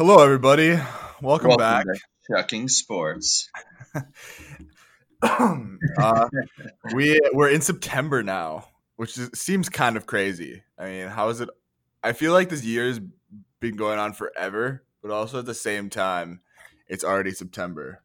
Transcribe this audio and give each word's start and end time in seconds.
Hello, 0.00 0.24
everybody. 0.24 0.80
Welcome, 1.20 1.58
back. 1.58 1.84
to 1.84 2.00
Chucking 2.26 2.68
Sports. 2.68 3.50
uh, 5.22 6.28
we 6.94 7.20
we're 7.34 7.50
in 7.50 7.60
September 7.60 8.22
now, 8.22 8.64
which 8.96 9.18
is, 9.18 9.28
seems 9.34 9.68
kind 9.68 9.98
of 9.98 10.06
crazy. 10.06 10.62
I 10.78 10.88
mean, 10.88 11.08
how 11.08 11.28
is 11.28 11.42
it? 11.42 11.50
I 12.02 12.14
feel 12.14 12.32
like 12.32 12.48
this 12.48 12.64
year's 12.64 12.98
been 13.60 13.76
going 13.76 13.98
on 13.98 14.14
forever, 14.14 14.82
but 15.02 15.10
also 15.10 15.40
at 15.40 15.44
the 15.44 15.52
same 15.52 15.90
time, 15.90 16.40
it's 16.88 17.04
already 17.04 17.32
September. 17.32 18.02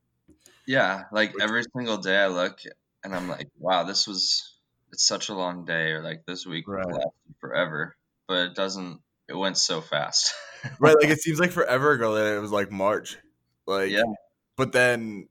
Yeah, 0.68 1.04
like 1.14 1.32
every 1.39 1.64
single 1.73 2.00
day 2.00 2.18
I 2.18 2.27
look 2.27 2.59
and 3.05 3.16
I'm 3.16 3.30
like, 3.30 3.48
wow, 3.57 3.86
this 3.86 4.05
was 4.05 4.54
it's 4.91 5.07
such 5.07 5.30
a 5.30 5.34
long 5.34 5.64
day, 5.64 5.91
or 5.91 6.04
like 6.04 6.25
this 6.25 6.46
week 6.46 6.68
Right. 6.68 6.86
lasted 6.86 7.36
forever, 7.39 7.96
but 8.27 8.50
it 8.50 8.54
doesn't. 8.54 9.00
It 9.30 9.38
went 9.38 9.57
so 9.57 9.80
fast. 9.80 10.34
Right, 10.79 10.95
like 11.00 11.09
it 11.09 11.21
seems 11.21 11.39
like 11.39 11.52
forever 11.52 11.91
ago 11.91 12.16
that 12.16 12.36
it 12.36 12.39
was 12.39 12.52
like 12.52 12.71
March. 12.71 13.18
Like, 13.68 13.92
Yeah. 13.92 14.04
but 14.57 14.71
then, 14.71 15.28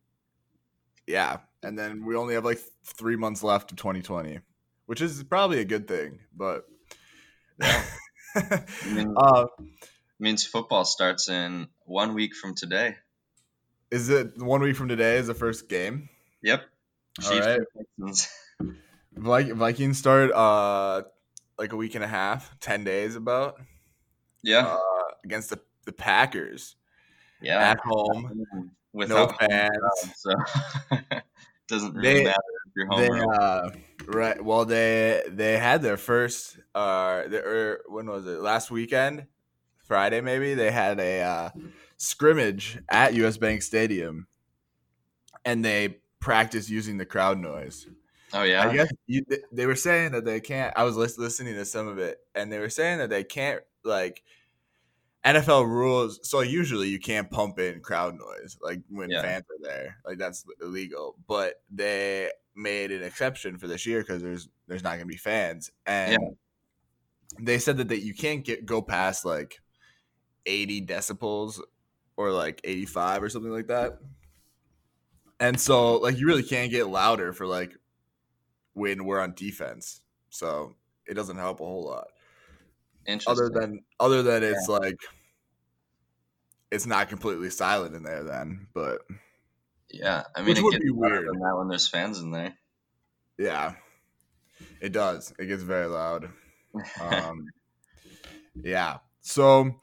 yeah, 1.07 1.39
and 1.63 1.79
then 1.79 2.05
we 2.05 2.17
only 2.17 2.35
have 2.35 2.45
like 2.45 2.61
three 2.85 3.17
months 3.17 3.43
left 3.43 3.71
of 3.73 3.77
2020, 3.79 4.41
which 4.87 5.01
is 5.01 5.23
probably 5.25 5.61
a 5.61 5.65
good 5.65 5.87
thing. 5.89 6.19
But, 6.37 6.65
mean- 8.87 9.15
uh, 9.17 9.47
means 10.19 10.45
football 10.47 10.85
starts 10.85 11.29
in 11.29 11.69
one 11.85 12.15
week 12.15 12.35
from 12.35 12.55
today. 12.55 12.97
is 13.91 14.09
it 14.11 14.37
one 14.39 14.61
week 14.63 14.77
from 14.77 14.89
today? 14.89 15.17
Is 15.19 15.27
the 15.27 15.35
first 15.35 15.69
game? 15.69 16.09
Yep. 16.43 16.63
All 17.25 17.31
Chiefs 17.31 17.47
right. 17.47 17.61
and 19.17 19.57
Vikings 19.59 19.99
start 19.99 20.33
uh 20.33 21.03
like 21.59 21.73
a 21.73 21.77
week 21.77 21.95
and 21.95 22.03
a 22.03 22.09
half, 22.09 22.59
ten 22.59 22.83
days 22.85 23.15
about 23.15 23.61
Yeah, 24.43 24.67
uh, 24.67 24.79
against 25.25 25.51
the, 25.51 25.61
the 25.85 25.93
Packers 25.93 26.77
yeah. 27.41 27.71
at 27.71 27.81
home. 27.81 28.71
Without 28.93 29.15
no 29.17 29.27
home 29.27 29.37
fans. 29.51 29.71
crowd, 29.79 30.15
so 30.17 30.35
doesn't 31.69 31.95
really 31.95 32.15
They- 32.15 32.25
matter 32.25 32.39
if 32.67 32.73
you're 32.77 32.87
home. 32.87 33.01
They 33.01 33.21
uh 33.21 33.71
right 34.07 34.45
well 34.45 34.65
they 34.65 35.23
they 35.29 35.57
had 35.57 35.81
their 35.83 35.97
first 35.97 36.59
uh 36.75 37.27
the, 37.27 37.43
er, 37.45 37.81
when 37.89 38.07
was 38.07 38.27
it 38.27 38.41
last 38.41 38.71
weekend 38.71 39.27
Friday 39.79 40.21
maybe 40.21 40.55
they 40.55 40.71
had 40.71 41.01
a 41.01 41.23
uh, 41.23 41.51
scrimmage 41.97 42.79
at 42.89 43.15
US 43.15 43.39
Bank 43.39 43.63
Stadium 43.63 44.27
and 45.45 45.65
they 45.65 45.99
practiced 46.21 46.71
using 46.71 46.97
the 46.97 47.07
crowd 47.07 47.39
noise. 47.39 47.87
oh 48.33 48.43
yeah, 48.43 48.69
I 48.69 48.73
guess 48.73 48.91
you, 49.07 49.25
they 49.53 49.67
were 49.67 49.75
saying 49.75 50.13
that 50.13 50.25
they 50.25 50.41
can't. 50.41 50.73
I 50.77 50.85
was 50.85 50.97
listening 50.97 51.55
to 51.55 51.65
some 51.65 51.87
of 51.87 51.99
it, 51.99 52.19
and 52.35 52.51
they 52.51 52.59
were 52.59 52.71
saying 52.71 52.99
that 52.99 53.11
they 53.11 53.25
can't 53.25 53.63
like 53.85 54.23
NFL 55.25 55.67
rules. 55.67 56.21
So 56.29 56.41
usually 56.41 56.89
you 56.89 56.99
can't 56.99 57.31
pump 57.31 57.59
in 57.59 57.81
crowd 57.81 58.15
noise 58.15 58.59
like 58.61 58.81
when 58.89 59.11
Yeah. 59.11 59.23
fans 59.23 59.45
are 59.51 59.63
there, 59.63 59.99
like 60.05 60.19
that's 60.19 60.45
illegal. 60.61 61.17
But 61.27 61.63
they 61.71 62.31
made 62.55 62.93
an 62.93 63.03
exception 63.03 63.59
for 63.59 63.67
this 63.67 63.87
year 63.87 64.01
because 64.01 64.23
there's 64.23 64.49
there's 64.67 64.83
not 64.83 64.91
going 64.91 65.01
to 65.01 65.07
be 65.07 65.17
fans, 65.17 65.71
and 65.87 66.13
Yeah. 66.13 66.29
they 67.41 67.59
said 67.59 67.77
that, 67.79 67.89
that 67.89 68.01
you 68.05 68.15
can't 68.15 68.45
get 68.45 68.67
go 68.67 68.83
past 68.83 69.25
like 69.25 69.61
80 70.47 70.87
decibels 70.87 71.61
or 72.17 72.31
like 72.31 72.61
85 72.65 73.23
or 73.23 73.29
something 73.29 73.51
like 73.53 73.67
that. 73.69 73.99
And 75.41 75.61
so 75.61 75.97
like 75.97 76.19
you 76.19 76.27
really 76.27 76.43
can't 76.43 76.71
get 76.71 76.87
louder 76.89 77.33
for 77.33 77.47
like 77.47 77.77
when 78.75 79.05
we're 79.05 79.21
on 79.21 79.35
defense. 79.35 80.03
So 80.31 80.77
it 81.07 81.15
doesn't 81.15 81.37
help 81.37 81.61
a 81.61 81.65
whole 81.65 81.85
lot. 81.85 82.09
Interesting. 83.07 83.33
Other 83.33 83.49
than 83.49 83.81
other 84.01 84.23
than 84.23 84.43
it's 84.43 84.69
like 84.69 84.99
it's 86.71 86.87
not 86.87 87.09
completely 87.09 87.51
silent 87.51 87.95
in 87.95 88.03
there 88.03 88.25
then, 88.25 88.67
but 88.75 89.03
yeah, 89.91 90.25
I 90.35 90.41
mean, 90.41 90.49
Which 90.51 90.59
it 90.59 90.63
would 90.65 90.73
gets 90.73 90.85
be 90.85 90.91
weird. 90.91 91.27
than 91.29 91.39
that 91.41 91.57
when 91.57 91.69
there's 91.69 91.89
fans 91.89 92.19
in 92.21 92.31
there. 92.31 92.55
yeah. 93.39 93.75
It 94.81 94.93
does. 94.93 95.33
It 95.39 95.47
gets 95.47 95.63
very 95.63 95.87
loud. 95.87 96.31
Um 97.01 97.47
yeah. 98.63 98.99
So 99.21 99.79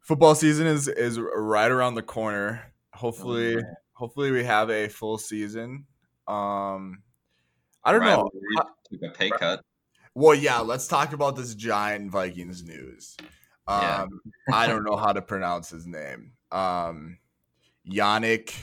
football 0.00 0.34
season 0.34 0.66
is 0.66 0.86
is 0.88 1.18
right 1.18 1.70
around 1.70 1.94
the 1.96 2.02
corner. 2.02 2.72
Hopefully 2.92 3.56
man. 3.56 3.64
hopefully 3.94 4.30
we 4.30 4.44
have 4.44 4.70
a 4.70 4.88
full 4.88 5.18
season. 5.18 5.86
Um 6.28 7.02
I 7.84 7.92
don't 7.92 8.02
know. 8.04 8.30
Took 8.92 9.02
a 9.02 9.10
pay 9.16 9.30
cut. 9.30 9.62
Well, 10.16 10.34
yeah, 10.34 10.60
let's 10.60 10.88
talk 10.88 11.12
about 11.12 11.36
this 11.36 11.54
giant 11.54 12.10
Vikings 12.10 12.64
news. 12.64 13.18
Um, 13.68 13.82
Yeah. 13.82 14.06
I 14.50 14.66
don't 14.66 14.82
know 14.82 14.96
how 14.96 15.12
to 15.12 15.20
pronounce 15.20 15.68
his 15.68 15.86
name. 15.86 16.32
Um, 16.50 17.18
Yannick. 17.86 18.54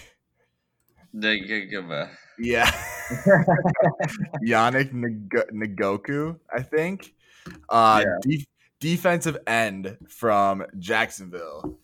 They 1.14 1.42
could 1.42 1.70
give 1.70 1.92
a 1.92 2.10
Yeah. 2.40 2.66
Yannick 4.44 4.92
Ngakoue, 5.54 6.40
I 6.52 6.64
think. 6.64 7.14
Uh, 7.70 8.04
Yeah. 8.04 8.16
de- 8.22 8.48
defensive 8.80 9.38
end 9.46 9.98
from 10.10 10.66
Jacksonville. 10.80 11.78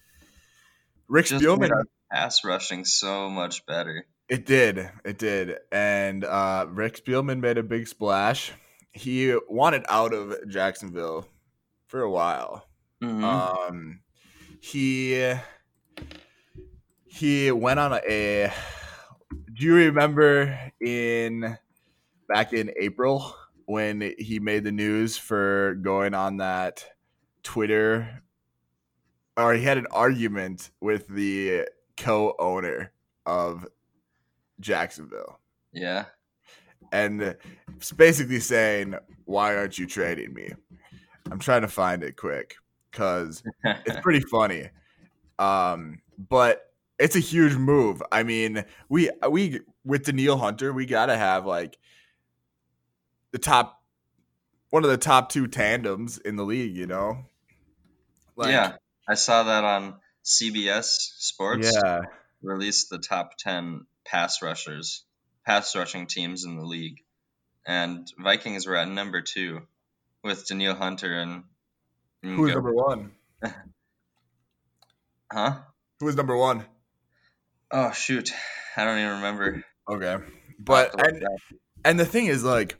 Rick 1.08 1.28
just 1.28 1.44
Spielman. 1.46 1.84
pass 2.12 2.44
rushing 2.44 2.86
so 2.86 3.30
much 3.30 3.68
better. 3.68 4.08
It 4.28 4.48
did. 4.48 4.90
It 5.06 5.20
did. 5.20 5.58
And 5.72 6.24
uh, 6.24 6.66
Rick 6.70 7.04
Spielman 7.06 7.40
made 7.40 7.60
a 7.60 7.64
big 7.64 7.88
splash. 7.88 8.52
He 8.94 9.36
wanted 9.48 9.86
out 9.90 10.14
of 10.14 10.36
Jacksonville 10.50 11.28
for 11.88 12.02
a 12.02 12.10
while. 12.10 12.66
Mhm. 13.02 13.24
Um, 13.24 14.00
he 14.62 15.34
he 17.06 17.52
went 17.52 17.80
on 17.80 17.94
a, 17.94 18.02
a. 18.08 18.54
Do 19.54 19.66
you 19.66 19.76
remember 19.76 20.58
in 20.80 21.58
back 22.28 22.54
in 22.54 22.72
April 22.80 23.36
when 23.66 24.14
he 24.18 24.40
made 24.40 24.64
the 24.64 24.72
news 24.72 25.18
for 25.18 25.76
going 25.76 26.14
on 26.14 26.38
that 26.38 26.86
Twitter, 27.44 28.22
or 29.38 29.54
he 29.54 29.64
had 29.64 29.78
an 29.78 29.88
argument 29.92 30.72
with 30.82 31.08
the 31.08 31.68
co-owner 31.98 32.92
of 33.26 33.68
Jacksonville, 34.60 35.40
yeah, 35.72 36.06
and 36.92 37.36
it's 37.76 37.92
basically 37.92 38.40
saying, 38.40 38.96
"Why 39.26 39.56
aren't 39.56 39.78
you 39.78 39.86
trading 39.86 40.34
me?" 40.34 40.52
I'm 41.32 41.40
trying 41.40 41.62
to 41.62 41.68
find 41.68 42.04
it 42.04 42.18
quick 42.18 42.56
because 42.92 43.44
it's 43.64 44.00
pretty 44.02 44.22
funny. 44.22 44.70
Um, 45.38 46.02
but 46.18 46.72
it's 46.98 47.16
a 47.16 47.20
huge 47.20 47.56
move. 47.56 48.04
I 48.12 48.24
mean, 48.24 48.66
we 48.90 49.10
we 49.30 49.62
with 49.86 50.06
Danielle 50.06 50.38
Hunter, 50.38 50.74
we 50.74 50.86
gotta 50.86 51.18
have 51.18 51.46
like 51.46 51.78
the 53.32 53.38
top 53.38 53.82
one 54.70 54.84
of 54.84 54.90
the 54.90 54.98
top 54.98 55.30
two 55.30 55.48
tandems 55.48 56.18
in 56.20 56.36
the 56.36 56.44
league, 56.44 56.76
you 56.76 56.86
know? 56.86 57.26
Like, 58.36 58.52
yeah. 58.52 58.76
I 59.08 59.16
saw 59.16 59.44
that 59.44 59.64
on 59.64 59.96
CBS 60.24 60.86
Sports. 61.18 61.76
Yeah. 61.84 62.02
released 62.44 62.90
the 62.90 63.00
top 63.00 63.38
ten 63.38 63.86
pass 64.06 64.42
rushers, 64.42 65.04
pass 65.50 65.76
rushing 65.76 66.06
teams 66.06 66.46
in 66.46 66.58
the 66.58 66.64
league, 66.64 67.00
and 67.66 68.08
Vikings 68.20 68.68
were 68.68 68.76
at 68.76 68.88
number 68.88 69.22
two 69.22 69.62
with 70.24 70.48
Danielle 70.48 70.76
Hunter 70.76 71.20
and. 71.20 71.44
and 72.22 72.36
Who 72.36 72.46
is 72.46 72.52
go- 72.52 72.56
number 72.56 72.74
one? 72.74 73.12
Huh? 75.32 75.60
Who 76.00 76.08
is 76.08 76.16
number 76.16 76.36
one? 76.36 76.66
Oh 77.72 77.92
shoot, 77.92 78.32
I 78.76 78.84
don't 78.84 78.98
even 78.98 79.12
remember. 79.18 79.64
Okay. 79.88 80.18
But 80.58 81.00
and, 81.06 81.24
and 81.86 82.00
the 82.00 82.06
thing 82.06 82.26
is 82.26 82.44
like 82.44 82.78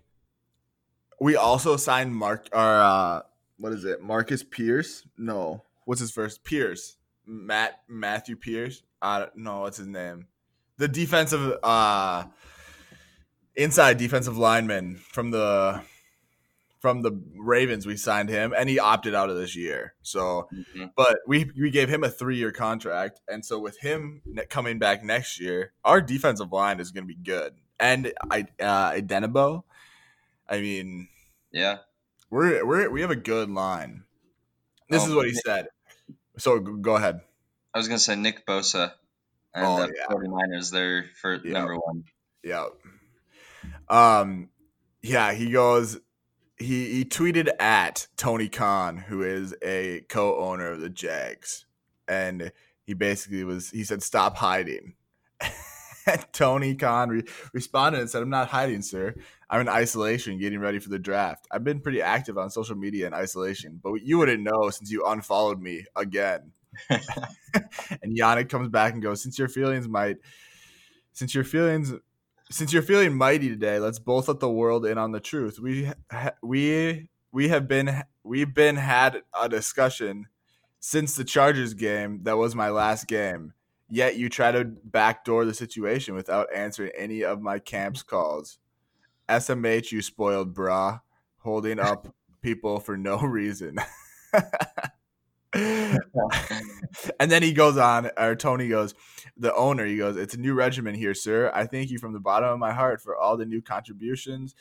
we 1.22 1.36
also 1.36 1.78
signed 1.78 2.16
Mark 2.16 2.50
or 2.52 2.60
uh 2.60 3.22
what 3.60 3.72
is 3.72 3.86
it? 3.86 4.02
Marcus 4.02 4.42
Pierce? 4.42 5.06
No. 5.16 5.64
What's 5.86 6.02
his 6.02 6.10
first? 6.10 6.44
Pierce. 6.44 6.98
Matt 7.28 7.82
Matthew 7.88 8.36
Pierce? 8.36 8.82
I 9.00 9.20
don't 9.20 9.38
know 9.38 9.60
what's 9.62 9.78
his 9.78 9.86
name. 9.86 10.26
The 10.78 10.88
defensive 10.88 11.56
uh 11.62 12.24
inside 13.56 13.98
defensive 13.98 14.38
lineman 14.38 14.96
from 14.98 15.32
the 15.32 15.82
from 16.80 17.02
the 17.02 17.12
Ravens 17.38 17.86
we 17.86 17.98
signed 17.98 18.30
him 18.30 18.54
and 18.58 18.70
he 18.70 18.80
opted 18.80 19.14
out 19.14 19.30
of 19.30 19.36
this 19.36 19.54
year. 19.56 19.96
So 20.02 20.48
Mhm. 20.54 20.92
but 20.96 21.20
we 21.28 21.52
we 21.60 21.70
gave 21.72 21.90
him 21.90 22.04
a 22.04 22.10
three 22.10 22.38
year 22.38 22.52
contract, 22.54 23.20
and 23.28 23.46
so 23.46 23.60
with 23.60 23.78
him 23.80 24.22
ne- 24.26 24.46
coming 24.46 24.80
back 24.80 25.04
next 25.04 25.40
year, 25.42 25.74
our 25.84 26.00
defensive 26.02 26.52
line 26.54 26.80
is 26.80 26.92
going 26.92 27.04
to 27.06 27.14
be 27.14 27.22
good. 27.22 27.56
And 27.80 28.14
I 28.32 28.48
uh, 28.62 28.92
Idenabo, 28.94 29.64
I 30.48 30.60
mean, 30.62 31.10
Yeah, 31.52 31.80
we're 32.30 32.66
we're 32.66 32.90
we 32.90 33.02
have 33.02 33.12
a 33.12 33.16
good 33.18 33.50
line. 33.50 34.04
This 34.90 35.04
Oh, 35.04 35.08
is 35.10 35.14
what 35.16 35.26
he 35.28 35.34
Nick- 35.34 35.46
said. 35.46 35.68
So 36.38 36.60
go 36.60 36.96
ahead. 36.96 37.22
I 37.74 37.78
was 37.78 37.88
gonna 37.90 38.00
say 38.00 38.16
Nick 38.16 38.46
Bosa 38.46 38.94
and 39.54 39.66
Oh, 39.66 39.78
the 39.86 39.94
yeah. 39.96 40.08
49ers. 40.08 40.72
They're 40.72 41.06
for 41.22 41.36
Yeah. 41.44 41.54
number 41.54 41.76
one. 41.78 42.06
Yeah. 42.42 42.68
Um, 43.90 44.50
yeah, 45.02 45.34
he 45.34 45.52
goes. 45.52 46.00
He 46.58 46.94
he 46.94 47.06
tweeted 47.06 47.50
at 47.60 48.08
Tony 48.18 48.50
Khan, 48.50 48.98
who 48.98 49.24
is 49.24 49.56
a 49.64 50.02
co-owner 50.10 50.72
of 50.72 50.82
the 50.82 50.90
Jags, 50.90 51.66
and 52.08 52.52
he 52.86 52.94
basically 52.94 53.44
was 53.44 53.70
he 53.70 53.84
said 53.84 54.04
stop 54.04 54.36
hiding. 54.38 54.96
And 56.06 56.26
Tony 56.34 56.76
Khan 56.76 57.10
re- 57.10 57.24
responded 57.54 58.02
and 58.02 58.10
said, 58.10 58.22
"I'm 58.22 58.30
not 58.30 58.50
hiding, 58.50 58.82
sir. 58.82 59.16
I'm 59.50 59.62
in 59.62 59.70
isolation, 59.70 60.38
getting 60.38 60.60
ready 60.60 60.80
for 60.80 60.90
the 60.90 61.00
draft. 61.00 61.48
I've 61.52 61.64
been 61.64 61.80
pretty 61.80 62.02
active 62.02 62.38
on 62.38 62.50
social 62.50 62.76
media 62.76 63.08
in 63.08 63.14
isolation, 63.14 63.80
but 63.82 63.94
you 64.04 64.18
wouldn't 64.18 64.44
know 64.44 64.70
since 64.70 64.92
you 64.92 65.06
unfollowed 65.06 65.62
me 65.62 65.86
again." 65.96 66.52
and 66.90 68.18
Yannick 68.18 68.50
comes 68.50 68.70
back 68.70 68.94
and 68.94 69.02
goes, 69.02 69.24
"Since 69.24 69.40
your 69.40 69.48
feelings 69.48 69.88
might, 69.88 70.18
since 71.14 71.34
your 71.34 71.44
feelings." 71.44 71.94
Since 72.52 72.74
you're 72.74 72.82
feeling 72.82 73.16
mighty 73.16 73.50
today, 73.50 73.80
let's 73.80 74.00
both 74.00 74.28
let 74.28 74.40
the 74.40 74.50
world 74.50 74.86
in 74.86 74.98
on 74.98 75.12
the 75.12 75.20
truth. 75.20 75.60
We 75.60 75.92
ha- 76.12 76.32
we 76.42 77.10
we 77.32 77.50
have 77.50 77.68
been 77.68 78.04
we've 78.24 78.54
been 78.54 78.76
had 78.76 79.22
a 79.40 79.48
discussion 79.48 80.28
since 80.80 81.16
the 81.16 81.24
Chargers 81.24 81.74
game 81.74 82.22
that 82.24 82.38
was 82.38 82.56
my 82.56 82.70
last 82.70 83.08
game. 83.08 83.54
Yet 83.90 84.18
you 84.18 84.30
try 84.30 84.52
to 84.52 84.66
backdoor 84.66 85.46
the 85.46 85.54
situation 85.54 86.16
without 86.16 86.48
answering 86.54 86.92
any 86.98 87.24
of 87.24 87.42
my 87.42 87.60
camp's 87.60 88.04
calls. 88.04 88.60
SMH, 89.28 89.92
you 89.92 90.02
spoiled 90.02 90.54
bra, 90.54 91.00
holding 91.40 91.80
up 91.80 92.08
people 92.42 92.80
for 92.80 92.98
no 92.98 93.20
reason. 93.20 93.78
and 95.54 97.32
then 97.32 97.42
he 97.42 97.54
goes 97.54 97.78
on, 97.78 98.12
or 98.18 98.36
Tony 98.36 98.68
goes, 98.68 98.94
the 99.40 99.56
owner, 99.56 99.86
he 99.86 99.98
goes, 99.98 100.18
It's 100.18 100.34
a 100.34 100.40
new 100.40 100.54
regimen 100.54 100.96
here, 100.96 101.14
sir. 101.14 101.52
I 101.54 101.66
thank 101.66 101.90
you 101.90 101.98
from 101.98 102.14
the 102.14 102.20
bottom 102.20 102.50
of 102.50 102.60
my 102.60 102.74
heart 102.74 103.02
for 103.02 103.18
all 103.18 103.38
the 103.38 103.46
new 103.46 103.62
contributions 103.62 104.56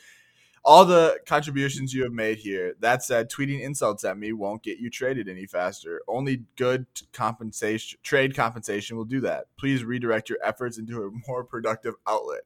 all 0.63 0.85
the 0.85 1.19
contributions 1.25 1.93
you 1.93 2.03
have 2.03 2.11
made 2.11 2.37
here. 2.37 2.75
That 2.79 3.03
said, 3.03 3.31
tweeting 3.31 3.61
insults 3.61 4.03
at 4.03 4.17
me 4.17 4.33
won't 4.33 4.63
get 4.63 4.79
you 4.79 4.89
traded 4.89 5.27
any 5.27 5.45
faster. 5.45 6.01
Only 6.07 6.43
good 6.57 6.85
compensation, 7.13 7.99
trade 8.03 8.35
compensation 8.35 8.97
will 8.97 9.05
do 9.05 9.21
that. 9.21 9.45
Please 9.57 9.83
redirect 9.83 10.29
your 10.29 10.39
efforts 10.43 10.77
into 10.77 11.03
a 11.03 11.11
more 11.27 11.43
productive 11.43 11.95
outlet. 12.07 12.41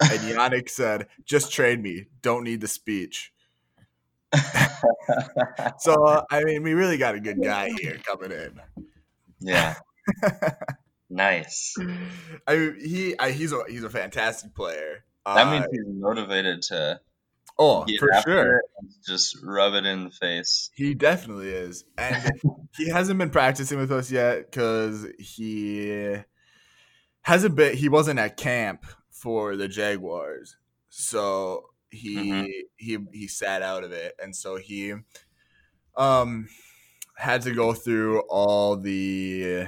And 0.00 0.20
Yannick 0.20 0.68
said, 0.68 1.08
"Just 1.24 1.52
trade 1.52 1.82
me. 1.82 2.06
Don't 2.22 2.44
need 2.44 2.60
the 2.60 2.68
speech." 2.68 3.32
so 5.78 6.24
I 6.30 6.44
mean, 6.44 6.62
we 6.62 6.74
really 6.74 6.96
got 6.96 7.14
a 7.14 7.20
good 7.20 7.42
guy 7.42 7.70
here 7.78 7.98
coming 8.04 8.32
in. 8.32 8.60
Yeah. 9.40 9.76
nice. 11.10 11.74
I 12.46 12.56
mean, 12.56 12.76
he 12.80 13.18
I, 13.18 13.32
he's 13.32 13.52
a 13.52 13.62
he's 13.68 13.84
a 13.84 13.90
fantastic 13.90 14.54
player. 14.54 15.04
That 15.26 15.46
uh, 15.46 15.50
means 15.50 15.66
he's 15.70 15.84
motivated 15.86 16.62
to 16.62 17.00
Oh, 17.62 17.84
for 17.98 18.08
sure. 18.24 18.62
Just 19.06 19.36
rub 19.42 19.74
it 19.74 19.84
in 19.84 20.04
the 20.04 20.10
face. 20.10 20.70
He 20.74 20.94
definitely 20.94 21.50
is. 21.50 21.84
And 21.98 22.32
he 22.76 22.88
hasn't 22.88 23.18
been 23.18 23.28
practicing 23.28 23.78
with 23.78 23.92
us 23.92 24.10
yet 24.10 24.50
because 24.50 25.06
he 25.18 26.16
hasn't 27.20 27.56
been, 27.56 27.76
he 27.76 27.90
wasn't 27.90 28.18
at 28.18 28.38
camp 28.38 28.86
for 29.10 29.56
the 29.56 29.68
Jaguars. 29.68 30.56
So 30.88 31.66
he, 31.90 32.16
mm-hmm. 32.16 32.46
he, 32.76 32.98
he 33.12 33.28
sat 33.28 33.60
out 33.60 33.84
of 33.84 33.92
it. 33.92 34.14
And 34.22 34.34
so 34.34 34.56
he, 34.56 34.94
um, 35.98 36.48
had 37.16 37.42
to 37.42 37.52
go 37.52 37.74
through 37.74 38.20
all 38.20 38.78
the 38.78 39.66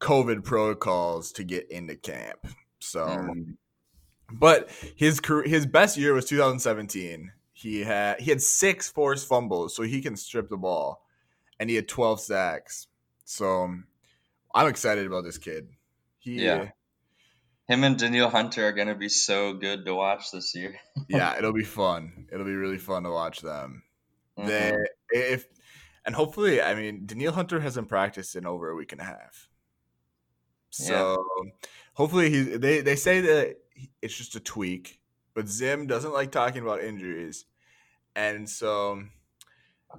COVID 0.00 0.44
protocols 0.44 1.32
to 1.32 1.44
get 1.44 1.70
into 1.70 1.96
camp. 1.96 2.46
So, 2.80 3.06
mm 3.06 3.56
but 4.30 4.70
his 4.96 5.20
career, 5.20 5.46
his 5.46 5.66
best 5.66 5.96
year 5.96 6.14
was 6.14 6.26
2017. 6.26 7.32
He 7.52 7.80
had 7.80 8.20
he 8.20 8.30
had 8.30 8.42
six 8.42 8.90
forced 8.90 9.28
fumbles, 9.28 9.74
so 9.74 9.82
he 9.82 10.00
can 10.00 10.16
strip 10.16 10.48
the 10.48 10.56
ball, 10.56 11.04
and 11.58 11.70
he 11.70 11.76
had 11.76 11.88
12 11.88 12.20
sacks. 12.20 12.88
So 13.24 13.74
I'm 14.54 14.66
excited 14.66 15.06
about 15.06 15.24
this 15.24 15.38
kid. 15.38 15.68
He, 16.18 16.42
yeah. 16.42 16.70
Him 17.68 17.84
and 17.84 17.98
Danielle 17.98 18.28
Hunter 18.28 18.68
are 18.68 18.72
gonna 18.72 18.94
be 18.94 19.08
so 19.08 19.54
good 19.54 19.86
to 19.86 19.94
watch 19.94 20.30
this 20.32 20.54
year. 20.54 20.76
yeah, 21.08 21.38
it'll 21.38 21.52
be 21.52 21.64
fun. 21.64 22.26
It'll 22.32 22.44
be 22.44 22.54
really 22.54 22.78
fun 22.78 23.04
to 23.04 23.10
watch 23.10 23.40
them. 23.40 23.82
Mm-hmm. 24.38 24.48
They 24.48 24.74
if 25.10 25.46
and 26.04 26.14
hopefully, 26.14 26.60
I 26.60 26.74
mean, 26.74 27.06
Danielle 27.06 27.32
Hunter 27.32 27.60
hasn't 27.60 27.88
practiced 27.88 28.36
in 28.36 28.46
over 28.46 28.68
a 28.68 28.74
week 28.74 28.92
and 28.92 29.00
a 29.00 29.04
half. 29.04 29.48
So 30.74 31.24
yeah. 31.44 31.50
hopefully 31.94 32.30
he 32.30 32.42
they 32.42 32.80
they 32.80 32.96
say 32.96 33.20
that 33.20 33.56
it's 34.02 34.16
just 34.16 34.34
a 34.34 34.40
tweak. 34.40 35.00
But 35.34 35.48
Zim 35.48 35.86
doesn't 35.86 36.12
like 36.12 36.32
talking 36.32 36.62
about 36.62 36.82
injuries, 36.82 37.44
and 38.16 38.48
so 38.48 39.02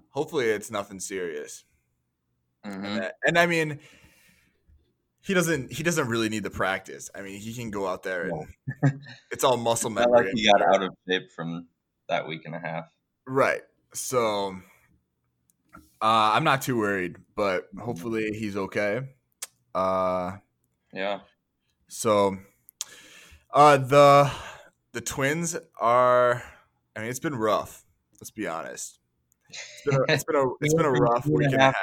hopefully 0.10 0.45
it's 0.45 0.69
nothing 0.69 1.00
serious. 1.00 1.63
Mm-hmm. 2.66 2.86
And, 2.86 3.01
that, 3.01 3.16
and, 3.25 3.38
I 3.38 3.45
mean, 3.45 3.80
he 5.22 5.33
doesn't 5.33 5.72
he 5.72 5.83
doesn't 5.83 6.07
really 6.07 6.30
need 6.30 6.44
the 6.44 6.50
practice. 6.50 7.10
I 7.16 7.22
mean, 7.22 7.39
he 7.39 7.54
can 7.54 7.72
go 7.72 7.88
out 7.88 8.04
there 8.04 8.24
and 8.24 8.48
yeah. 8.83 8.89
it's 9.31 9.44
all 9.44 9.57
muscle 9.57 9.89
memory. 9.92 10.25
like 10.25 10.33
he 10.33 10.50
got 10.50 10.62
out 10.62 10.83
of 10.83 10.94
shape 11.07 11.31
from 11.31 11.68
that 12.10 12.27
week 12.27 12.42
and 12.45 12.56
a 12.56 12.60
half. 12.60 12.86
Right. 13.25 13.62
So 13.94 14.57
uh, 16.01 16.31
I'm 16.33 16.44
not 16.44 16.62
too 16.62 16.77
worried, 16.77 17.18
but 17.36 17.68
hopefully 17.80 18.31
he's 18.33 18.57
okay. 18.57 19.01
Uh, 19.74 20.38
yeah. 20.96 21.20
So 21.88 22.38
uh, 23.54 23.78
the 23.78 24.32
the 24.94 25.02
Twins 25.02 25.56
are. 25.80 26.42
I 26.96 27.02
mean, 27.02 27.10
it's 27.10 27.20
been 27.20 27.36
rough. 27.36 27.84
Let's 28.22 28.32
be 28.32 28.48
honest. 28.48 29.00
It's 29.50 29.82
been 29.86 29.96
a, 29.96 30.14
it's 30.14 30.24
been 30.24 30.36
a, 30.36 30.46
it's 30.62 30.74
been 30.74 30.86
a 30.86 30.92
rough 30.92 31.28
week 31.28 31.48
and 31.52 31.56
a 31.56 31.62
half. 31.62 31.76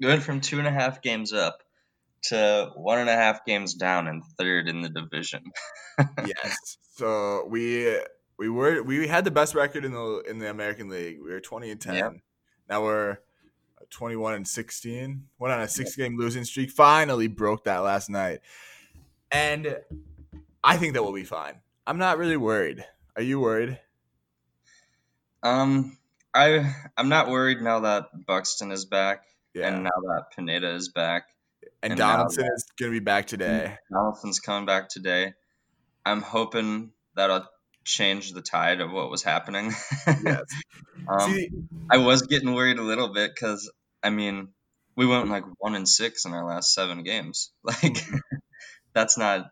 Going 0.00 0.20
from 0.20 0.40
two 0.40 0.58
and 0.58 0.68
a 0.68 0.70
half 0.70 1.02
games 1.02 1.32
up 1.32 1.62
to 2.24 2.70
one 2.76 2.98
and 2.98 3.08
a 3.08 3.14
half 3.14 3.44
games 3.44 3.74
down 3.74 4.06
and 4.06 4.22
third 4.38 4.68
in 4.68 4.82
the 4.82 4.88
division. 4.88 5.42
yes. 6.26 6.78
So 6.92 7.46
we 7.48 7.98
we 8.38 8.48
were 8.48 8.82
we 8.82 9.08
had 9.08 9.24
the 9.24 9.30
best 9.30 9.54
record 9.54 9.84
in 9.84 9.92
the 9.92 10.22
in 10.28 10.38
the 10.38 10.50
American 10.50 10.88
League. 10.88 11.18
We 11.22 11.30
were 11.30 11.40
twenty 11.40 11.70
and 11.70 11.80
ten. 11.80 11.94
Yep. 11.94 12.12
Now 12.68 12.82
we're 12.82 13.18
twenty 13.90 14.16
one 14.16 14.34
and 14.34 14.46
sixteen. 14.46 15.24
Went 15.38 15.52
on 15.52 15.60
a 15.60 15.68
six 15.68 15.96
game 15.96 16.16
losing 16.16 16.44
streak. 16.44 16.70
Finally 16.70 17.28
broke 17.28 17.64
that 17.64 17.78
last 17.78 18.10
night. 18.10 18.40
And 19.30 19.76
I 20.64 20.76
think 20.76 20.94
that 20.94 21.02
will 21.02 21.12
be 21.12 21.24
fine. 21.24 21.60
I'm 21.86 21.98
not 21.98 22.18
really 22.18 22.36
worried. 22.36 22.84
Are 23.16 23.22
you 23.22 23.40
worried? 23.40 23.78
Um, 25.42 25.96
I 26.34 26.74
I'm 26.96 27.08
not 27.08 27.28
worried 27.28 27.60
now 27.60 27.80
that 27.80 28.26
Buxton 28.26 28.72
is 28.72 28.84
back, 28.84 29.24
yeah. 29.54 29.68
and 29.68 29.84
now 29.84 29.90
that 30.08 30.26
Pineda 30.34 30.74
is 30.74 30.88
back, 30.88 31.24
and, 31.82 31.92
and 31.92 31.98
Donaldson 31.98 32.44
is 32.54 32.66
going 32.78 32.92
to 32.92 33.00
be 33.00 33.04
back 33.04 33.26
today. 33.26 33.76
Donaldson's 33.92 34.40
coming 34.40 34.66
back 34.66 34.88
today. 34.88 35.34
I'm 36.04 36.22
hoping 36.22 36.92
that'll 37.14 37.46
change 37.84 38.32
the 38.32 38.42
tide 38.42 38.80
of 38.80 38.92
what 38.92 39.10
was 39.10 39.22
happening. 39.22 39.72
yes. 40.06 40.42
um, 41.08 41.32
See, 41.32 41.50
I 41.90 41.98
was 41.98 42.22
getting 42.22 42.52
worried 42.52 42.78
a 42.78 42.82
little 42.82 43.12
bit 43.12 43.32
because 43.34 43.70
I 44.08 44.10
mean 44.10 44.48
we 44.96 45.06
went 45.06 45.28
like 45.28 45.44
one 45.58 45.74
and 45.74 45.88
six 45.88 46.24
in 46.24 46.32
our 46.32 46.44
last 46.44 46.74
seven 46.74 47.04
games. 47.04 47.52
Like 47.62 47.98
that's 48.94 49.18
not. 49.18 49.50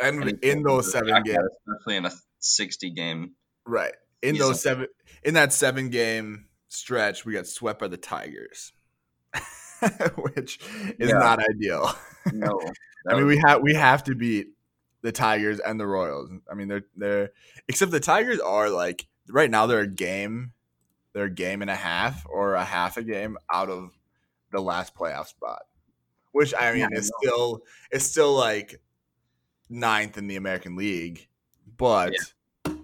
And 0.00 0.38
in 0.42 0.64
those 0.64 0.90
seven 0.90 1.22
games, 1.22 1.48
especially 1.68 1.96
in 1.96 2.06
a 2.06 2.10
sixty 2.40 2.90
game, 2.90 3.34
right? 3.64 3.94
In 4.20 4.34
season. 4.34 4.48
those 4.48 4.60
seven, 4.60 4.86
in 5.22 5.34
that 5.34 5.52
seven 5.52 5.88
game 5.88 6.48
stretch, 6.68 7.24
we 7.24 7.34
got 7.34 7.46
swept 7.46 7.78
by 7.78 7.86
the 7.86 7.96
Tigers, 7.96 8.72
which 10.16 10.58
is 10.98 11.10
yeah. 11.10 11.18
not 11.18 11.38
ideal. 11.38 11.94
No, 12.32 12.60
I 13.08 13.14
mean 13.14 13.26
we 13.26 13.38
have 13.38 13.62
we 13.62 13.74
have 13.74 14.02
to 14.04 14.16
beat 14.16 14.48
the 15.02 15.12
Tigers 15.12 15.60
and 15.60 15.78
the 15.78 15.86
Royals. 15.86 16.30
I 16.50 16.54
mean 16.54 16.66
they're 16.66 16.86
they're 16.96 17.30
except 17.68 17.92
the 17.92 18.00
Tigers 18.00 18.40
are 18.40 18.68
like 18.68 19.06
right 19.28 19.50
now 19.50 19.66
they're 19.66 19.80
a 19.80 19.86
game, 19.86 20.52
they're 21.12 21.28
game 21.28 21.62
and 21.62 21.70
a 21.70 21.76
half 21.76 22.26
or 22.28 22.54
a 22.54 22.64
half 22.64 22.96
a 22.96 23.02
game 23.02 23.36
out 23.52 23.68
of 23.68 23.90
the 24.50 24.60
last 24.60 24.94
playoff 24.94 25.26
spot 25.26 25.62
which 26.32 26.54
I 26.58 26.72
mean 26.72 26.80
yeah, 26.80 26.98
is 26.98 27.12
I 27.14 27.26
still 27.26 27.62
is 27.92 28.10
still 28.10 28.34
like 28.34 28.80
ninth 29.70 30.18
in 30.18 30.26
the 30.26 30.36
American 30.36 30.76
League, 30.76 31.28
but 31.76 32.12
yeah. 32.12 32.74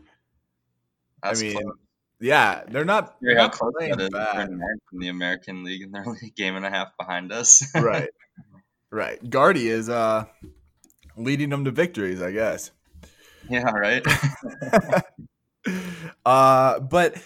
I 1.23 1.35
mean, 1.35 1.55
close. 1.55 1.75
yeah, 2.21 2.63
they're 2.69 2.85
not. 2.85 3.17
They're 3.21 3.35
not 3.35 3.59
playing 3.59 3.97
bad. 3.97 4.51
in 4.51 4.99
the 4.99 5.09
American 5.09 5.65
League, 5.65 5.83
and 5.83 5.93
they're 5.93 6.07
only 6.07 6.21
a 6.29 6.31
game 6.31 6.55
and 6.57 6.65
a 6.65 6.71
half 6.71 6.97
behind 6.97 7.33
us. 7.33 7.67
right, 7.75 8.11
right. 8.91 9.29
Gardy 9.29 9.69
is 9.69 9.89
uh 9.89 10.27
leading 11.17 11.49
them 11.51 11.65
to 11.65 11.71
victories, 11.71 12.23
I 12.23 12.31
guess. 12.31 12.71
Yeah, 13.49 13.71
right. 13.71 14.07
uh, 16.27 16.81
but 16.81 17.17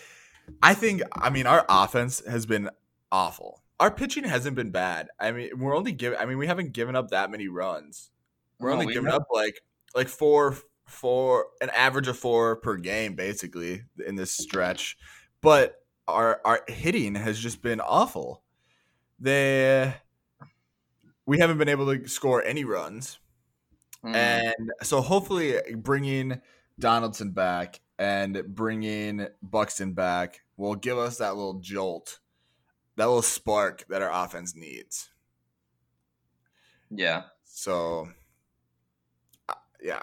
I 0.62 0.74
think 0.74 1.02
I 1.12 1.30
mean 1.30 1.46
our 1.46 1.64
offense 1.68 2.22
has 2.26 2.46
been 2.46 2.70
awful 3.10 3.62
our 3.82 3.90
pitching 3.90 4.22
hasn't 4.22 4.54
been 4.54 4.70
bad. 4.70 5.08
I 5.18 5.32
mean, 5.32 5.50
we're 5.58 5.76
only 5.76 5.90
giving. 5.90 6.16
I 6.16 6.24
mean, 6.24 6.38
we 6.38 6.46
haven't 6.46 6.72
given 6.72 6.94
up 6.94 7.10
that 7.10 7.32
many 7.32 7.48
runs. 7.48 8.10
We're 8.60 8.70
only 8.70 8.86
we 8.86 8.94
giving 8.94 9.10
up 9.10 9.26
like 9.32 9.60
like 9.92 10.06
four 10.06 10.56
four 10.86 11.46
an 11.60 11.68
average 11.70 12.06
of 12.06 12.16
four 12.16 12.56
per 12.56 12.76
game 12.76 13.16
basically 13.16 13.82
in 14.06 14.14
this 14.14 14.30
stretch. 14.30 14.96
But 15.40 15.82
our 16.06 16.40
our 16.44 16.60
hitting 16.68 17.16
has 17.16 17.40
just 17.40 17.60
been 17.60 17.80
awful. 17.80 18.44
They 19.18 19.92
we 21.26 21.40
haven't 21.40 21.58
been 21.58 21.68
able 21.68 21.92
to 21.92 22.08
score 22.08 22.40
any 22.44 22.64
runs. 22.64 23.18
Mm. 24.04 24.14
And 24.14 24.70
so 24.82 25.00
hopefully 25.00 25.56
bringing 25.74 26.40
Donaldson 26.78 27.32
back 27.32 27.80
and 27.98 28.42
bringing 28.46 29.26
Buxton 29.42 29.92
back 29.92 30.40
will 30.56 30.74
give 30.74 30.98
us 30.98 31.18
that 31.18 31.36
little 31.36 31.60
jolt, 31.60 32.20
that 32.96 33.06
little 33.06 33.22
spark 33.22 33.84
that 33.88 34.02
our 34.02 34.24
offense 34.24 34.54
needs. 34.54 35.08
Yeah. 36.90 37.22
So, 37.44 38.08
uh, 39.48 39.54
yeah. 39.82 40.02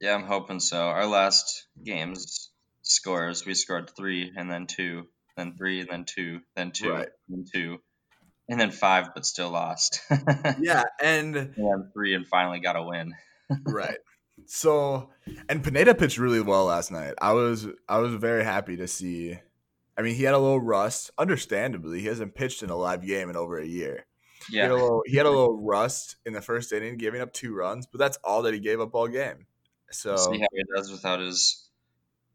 Yeah, 0.00 0.14
I'm 0.14 0.24
hoping 0.24 0.60
so. 0.60 0.78
Our 0.78 1.06
last 1.06 1.66
games 1.82 2.50
scores, 2.82 3.46
we 3.46 3.54
scored 3.54 3.90
three 3.96 4.32
and 4.36 4.50
then 4.50 4.66
two, 4.66 5.06
then 5.36 5.54
three, 5.56 5.80
and 5.80 5.88
then 5.88 6.04
two, 6.04 6.40
then 6.54 6.72
two, 6.72 6.90
right. 6.90 7.08
then 7.28 7.44
two, 7.52 7.78
and 8.48 8.60
then 8.60 8.70
five, 8.70 9.08
but 9.14 9.24
still 9.26 9.50
lost. 9.50 10.00
yeah, 10.60 10.84
and, 11.02 11.36
and 11.36 11.92
three, 11.92 12.14
and 12.14 12.26
finally 12.26 12.60
got 12.60 12.76
a 12.76 12.82
win. 12.82 13.14
right. 13.66 13.98
So, 14.44 15.10
and 15.48 15.64
Pineda 15.64 15.94
pitched 15.94 16.18
really 16.18 16.40
well 16.40 16.66
last 16.66 16.92
night. 16.92 17.14
I 17.20 17.32
was 17.32 17.66
I 17.88 17.98
was 17.98 18.14
very 18.14 18.44
happy 18.44 18.76
to 18.76 18.86
see. 18.86 19.38
I 19.98 20.02
mean, 20.02 20.14
he 20.14 20.24
had 20.24 20.34
a 20.34 20.38
little 20.38 20.60
rust. 20.60 21.10
Understandably, 21.16 22.00
he 22.00 22.06
hasn't 22.06 22.34
pitched 22.34 22.62
in 22.62 22.70
a 22.70 22.76
live 22.76 23.04
game 23.04 23.30
in 23.30 23.36
over 23.36 23.58
a 23.58 23.66
year. 23.66 24.06
Yeah, 24.50 24.52
he 24.52 24.58
had 24.58 24.70
a 24.70 24.74
little, 24.74 25.02
he 25.06 25.16
had 25.16 25.26
a 25.26 25.30
little 25.30 25.60
rust 25.62 26.16
in 26.26 26.34
the 26.34 26.42
first 26.42 26.72
inning, 26.72 26.98
giving 26.98 27.20
up 27.20 27.32
two 27.32 27.54
runs, 27.54 27.86
but 27.86 27.98
that's 27.98 28.18
all 28.22 28.42
that 28.42 28.54
he 28.54 28.60
gave 28.60 28.80
up 28.80 28.94
all 28.94 29.08
game. 29.08 29.46
So 29.90 30.16
see 30.16 30.38
how 30.38 30.48
he 30.52 30.62
does 30.74 30.90
without 30.90 31.20
his 31.20 31.68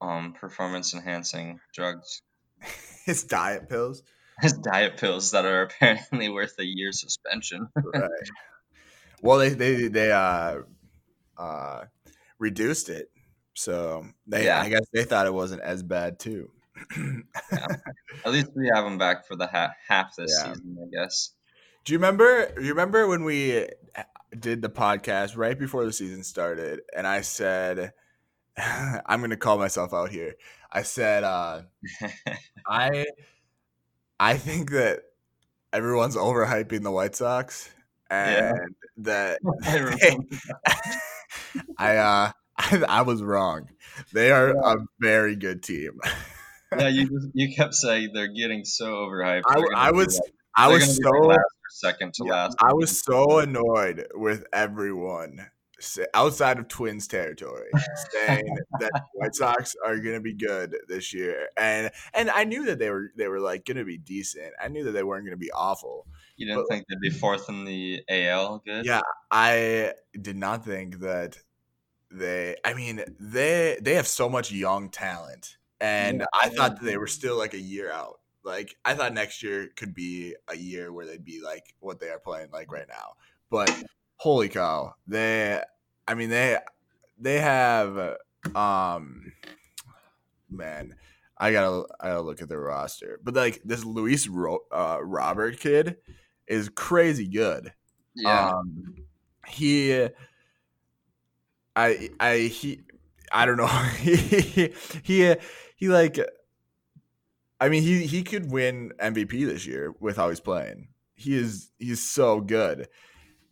um, 0.01 0.33
performance 0.33 0.93
enhancing 0.93 1.59
drugs. 1.73 2.21
his 3.05 3.23
diet 3.23 3.69
pills. 3.69 4.03
His 4.41 4.53
diet 4.53 4.97
pills 4.97 5.31
that 5.31 5.45
are 5.45 5.63
apparently 5.63 6.29
worth 6.29 6.57
a 6.59 6.65
year 6.65 6.91
suspension. 6.91 7.67
right. 7.75 8.09
Well, 9.21 9.37
they 9.37 9.49
they 9.49 9.87
they 9.87 10.11
uh 10.11 10.61
uh 11.41 11.85
reduced 12.39 12.89
it, 12.89 13.09
so 13.53 14.05
they 14.27 14.45
yeah. 14.45 14.61
I 14.61 14.69
guess 14.69 14.85
they 14.93 15.03
thought 15.03 15.25
it 15.25 15.33
wasn't 15.33 15.61
as 15.61 15.83
bad 15.83 16.19
too. 16.19 16.51
yeah. 17.51 17.67
At 18.25 18.31
least 18.31 18.51
we 18.55 18.69
have 18.73 18.83
them 18.83 18.97
back 18.97 19.27
for 19.27 19.35
the 19.35 19.47
ha- 19.47 19.73
half 19.87 20.15
this 20.15 20.35
yeah. 20.37 20.53
season, 20.53 20.77
I 20.81 20.89
guess. 20.91 21.31
Do 21.83 21.93
you 21.93 21.99
remember? 21.99 22.53
You 22.61 22.69
remember 22.69 23.07
when 23.07 23.23
we 23.23 23.67
did 24.39 24.61
the 24.61 24.69
podcast 24.69 25.35
right 25.35 25.57
before 25.57 25.85
the 25.85 25.93
season 25.93 26.23
started, 26.23 26.81
and 26.95 27.07
I 27.07 27.21
said, 27.21 27.93
"I'm 28.57 29.19
going 29.19 29.31
to 29.31 29.37
call 29.37 29.57
myself 29.57 29.93
out 29.93 30.09
here." 30.09 30.35
I 30.71 30.83
said, 30.83 31.23
uh, 31.23 31.63
"I, 32.67 33.05
I 34.19 34.37
think 34.37 34.71
that 34.71 35.01
everyone's 35.73 36.15
overhyping 36.15 36.83
the 36.83 36.91
White 36.91 37.15
Sox, 37.15 37.69
and 38.09 38.57
yeah. 38.57 38.63
that 38.97 39.39
they, 39.99 40.17
I, 41.81 41.97
uh, 41.97 42.31
I, 42.57 42.83
I 42.87 43.01
was 43.01 43.21
wrong. 43.21 43.69
They 44.13 44.31
are 44.31 44.49
yeah. 44.49 44.73
a 44.73 44.75
very 44.99 45.35
good 45.35 45.63
team." 45.63 45.99
yeah, 46.77 46.87
you 46.87 47.09
just, 47.09 47.27
you 47.33 47.55
kept 47.55 47.73
saying 47.73 48.11
they're 48.13 48.27
getting 48.27 48.65
so 48.65 48.93
overhyped. 48.93 49.43
I, 49.47 49.63
I 49.75 49.91
was. 49.91 50.15
Like, 50.15 50.33
I 50.53 50.67
was 50.67 50.97
so 50.97 51.37
second 51.69 52.13
to 52.15 52.25
yeah, 52.25 52.33
last. 52.33 52.57
I 52.59 52.73
was 52.73 53.01
so 53.01 53.39
annoyed 53.39 54.07
with 54.13 54.45
everyone 54.51 55.47
outside 56.13 56.59
of 56.59 56.67
Twins 56.67 57.07
territory 57.07 57.69
saying 58.11 58.57
that 58.79 58.91
White 59.13 59.35
Sox 59.35 59.75
are 59.85 59.97
going 59.97 60.15
to 60.15 60.21
be 60.21 60.33
good 60.33 60.75
this 60.87 61.13
year, 61.13 61.49
and 61.57 61.91
and 62.13 62.29
I 62.29 62.43
knew 62.43 62.65
that 62.65 62.79
they 62.79 62.89
were 62.89 63.11
they 63.17 63.27
were 63.27 63.39
like 63.39 63.65
going 63.65 63.77
to 63.77 63.85
be 63.85 63.97
decent. 63.97 64.53
I 64.61 64.67
knew 64.67 64.83
that 64.85 64.91
they 64.91 65.03
weren't 65.03 65.25
going 65.25 65.37
to 65.37 65.43
be 65.43 65.51
awful. 65.51 66.07
You 66.37 66.47
didn't 66.47 66.65
but, 66.67 66.73
think 66.73 66.85
they'd 66.87 66.99
be 66.99 67.09
fourth 67.09 67.49
in 67.49 67.65
the 67.65 68.03
AL? 68.09 68.63
Good. 68.65 68.85
Yeah, 68.85 69.01
I 69.29 69.93
did 70.19 70.35
not 70.35 70.65
think 70.65 70.99
that 70.99 71.37
they. 72.11 72.55
I 72.65 72.73
mean, 72.73 73.03
they 73.19 73.77
they 73.81 73.95
have 73.95 74.07
so 74.07 74.29
much 74.29 74.51
young 74.51 74.89
talent, 74.89 75.57
and 75.79 76.19
yeah, 76.19 76.25
I 76.33 76.49
thought 76.49 76.79
that 76.79 76.85
they 76.85 76.97
were 76.97 77.07
still 77.07 77.37
like 77.37 77.53
a 77.53 77.59
year 77.59 77.91
out. 77.91 78.19
Like 78.43 78.75
I 78.83 78.93
thought 78.95 79.13
next 79.13 79.43
year 79.43 79.69
could 79.75 79.93
be 79.93 80.35
a 80.47 80.55
year 80.55 80.91
where 80.91 81.05
they'd 81.05 81.23
be 81.23 81.41
like 81.41 81.75
what 81.79 81.99
they 81.99 82.09
are 82.09 82.19
playing 82.19 82.49
like 82.51 82.71
right 82.71 82.87
now. 82.87 83.13
But 83.49 83.71
holy 84.17 84.49
cow, 84.49 84.95
they 85.07 85.61
I 86.07 86.13
mean 86.15 86.29
they 86.29 86.57
they 87.19 87.39
have 87.39 88.17
um 88.55 89.31
man, 90.49 90.95
I 91.37 91.51
gotta 91.51 91.87
I 91.99 92.09
gotta 92.09 92.21
look 92.21 92.41
at 92.41 92.49
their 92.49 92.61
roster. 92.61 93.19
But 93.23 93.35
like 93.35 93.61
this 93.63 93.83
Luis 93.83 94.27
Ro- 94.27 94.65
uh, 94.71 94.99
Robert 95.01 95.59
kid 95.59 95.97
is 96.47 96.69
crazy 96.69 97.27
good. 97.27 97.73
Yeah. 98.15 98.49
Um, 98.49 98.95
he 99.47 100.07
I 101.75 102.09
I 102.19 102.37
he 102.37 102.81
I 103.31 103.45
don't 103.45 103.57
know. 103.57 103.67
he 104.01 104.73
he 105.03 105.35
he 105.75 105.87
like 105.87 106.19
I 107.59 107.69
mean, 107.69 107.83
he 107.83 108.07
he 108.07 108.23
could 108.23 108.51
win 108.51 108.91
MVP 108.99 109.45
this 109.45 109.67
year 109.67 109.93
with 109.99 110.17
how 110.17 110.29
he's 110.29 110.39
playing. 110.39 110.87
He 111.15 111.37
is 111.37 111.71
he's 111.77 112.01
so 112.01 112.41
good. 112.41 112.87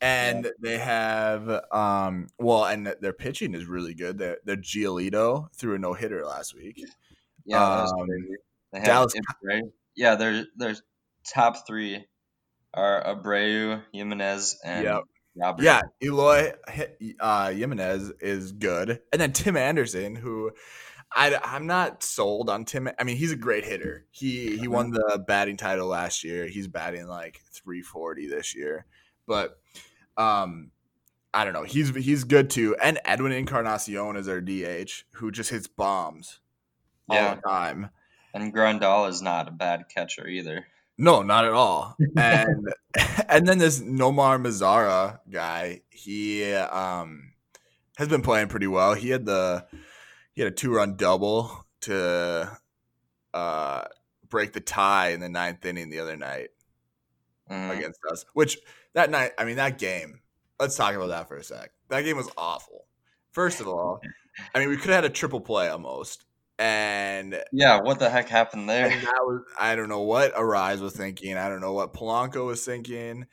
And 0.01 0.45
yeah. 0.45 0.51
they 0.61 0.77
have 0.77 1.47
um 1.71 2.27
well, 2.39 2.65
and 2.65 2.87
their 3.01 3.13
pitching 3.13 3.53
is 3.53 3.65
really 3.65 3.93
good. 3.93 4.17
Their 4.17 4.37
their 4.43 4.57
Giolito 4.57 5.53
threw 5.55 5.75
a 5.75 5.77
no 5.77 5.93
hitter 5.93 6.25
last 6.25 6.55
week. 6.55 6.83
Yeah, 7.45 7.83
um, 7.83 8.07
they 8.73 8.79
Dallas. 8.79 9.13
Yeah, 9.95 10.15
their 10.15 10.45
their 10.55 10.75
top 11.31 11.67
three 11.67 12.05
are 12.73 13.03
Abreu, 13.03 13.83
Jimenez, 13.93 14.59
and 14.63 14.83
yep. 14.85 15.03
Robert. 15.39 15.63
Yeah, 15.63 15.81
Eloy 16.03 16.53
uh, 17.19 17.51
Jimenez 17.51 18.11
is 18.19 18.51
good, 18.51 19.01
and 19.11 19.21
then 19.21 19.33
Tim 19.33 19.57
Anderson, 19.57 20.15
who 20.15 20.51
I, 21.11 21.39
I'm 21.43 21.67
not 21.67 22.03
sold 22.03 22.49
on 22.49 22.65
Tim. 22.65 22.89
I 22.99 23.03
mean, 23.03 23.17
he's 23.17 23.31
a 23.31 23.37
great 23.37 23.65
hitter. 23.65 24.05
He 24.11 24.57
he 24.57 24.67
won 24.67 24.93
uh-huh. 24.93 25.17
the 25.17 25.19
batting 25.19 25.57
title 25.57 25.87
last 25.87 26.23
year. 26.23 26.47
He's 26.47 26.67
batting 26.67 27.07
like 27.07 27.41
340 27.51 28.27
this 28.27 28.55
year, 28.55 28.85
but 29.25 29.57
um, 30.17 30.71
I 31.33 31.43
don't 31.43 31.53
know. 31.53 31.63
He's 31.63 31.95
he's 31.95 32.23
good 32.23 32.49
too. 32.49 32.75
And 32.81 32.99
Edwin 33.05 33.31
Encarnacion 33.31 34.15
is 34.15 34.27
our 34.27 34.41
DH 34.41 35.03
who 35.13 35.31
just 35.31 35.49
hits 35.49 35.67
bombs 35.67 36.39
yeah. 37.09 37.29
all 37.29 37.35
the 37.35 37.41
time. 37.41 37.89
And 38.33 38.53
Grandal 38.53 39.09
is 39.09 39.21
not 39.21 39.47
a 39.47 39.51
bad 39.51 39.85
catcher 39.93 40.27
either. 40.27 40.67
No, 40.99 41.23
not 41.23 41.45
at 41.45 41.53
all. 41.53 41.95
And 42.17 42.67
and 43.29 43.47
then 43.47 43.57
this 43.57 43.79
Nomar 43.79 44.39
Mazara 44.39 45.19
guy, 45.31 45.81
he 45.89 46.53
um 46.53 47.31
has 47.97 48.09
been 48.09 48.21
playing 48.21 48.49
pretty 48.49 48.67
well. 48.67 48.93
He 48.93 49.09
had 49.09 49.25
the 49.25 49.65
he 50.33 50.41
had 50.41 50.51
a 50.51 50.55
two 50.55 50.73
run 50.73 50.97
double 50.97 51.65
to 51.81 52.59
uh, 53.33 53.83
break 54.29 54.51
the 54.51 54.59
tie 54.59 55.09
in 55.09 55.21
the 55.21 55.29
ninth 55.29 55.65
inning 55.65 55.89
the 55.89 55.99
other 55.99 56.17
night 56.17 56.49
mm. 57.49 57.77
against 57.77 57.99
us. 58.11 58.25
Which 58.33 58.57
that 58.93 59.09
night, 59.09 59.31
I 59.37 59.45
mean, 59.45 59.55
that 59.55 59.79
game. 59.79 60.19
Let's 60.59 60.75
talk 60.75 60.93
about 60.93 61.07
that 61.07 61.29
for 61.29 61.37
a 61.37 61.43
sec. 61.43 61.71
That 61.87 62.01
game 62.01 62.17
was 62.17 62.29
awful. 62.37 62.85
First 63.31 63.61
of 63.61 63.67
all, 63.69 64.01
I 64.53 64.59
mean, 64.59 64.67
we 64.67 64.75
could 64.75 64.89
have 64.89 65.03
had 65.03 65.05
a 65.05 65.09
triple 65.09 65.39
play 65.39 65.69
almost. 65.69 66.25
And 66.59 67.41
yeah, 67.51 67.79
what 67.81 67.99
the 67.99 68.09
heck 68.09 68.27
happened 68.27 68.69
there? 68.69 68.89
Was, 68.89 69.43
I 69.57 69.75
don't 69.75 69.89
know 69.89 70.01
what 70.01 70.35
Arraez 70.35 70.81
was 70.81 70.93
thinking. 70.93 71.37
I 71.37 71.49
don't 71.49 71.61
know 71.61 71.73
what 71.73 71.93
Polanco 71.93 72.45
was 72.45 72.63
thinking. 72.65 73.25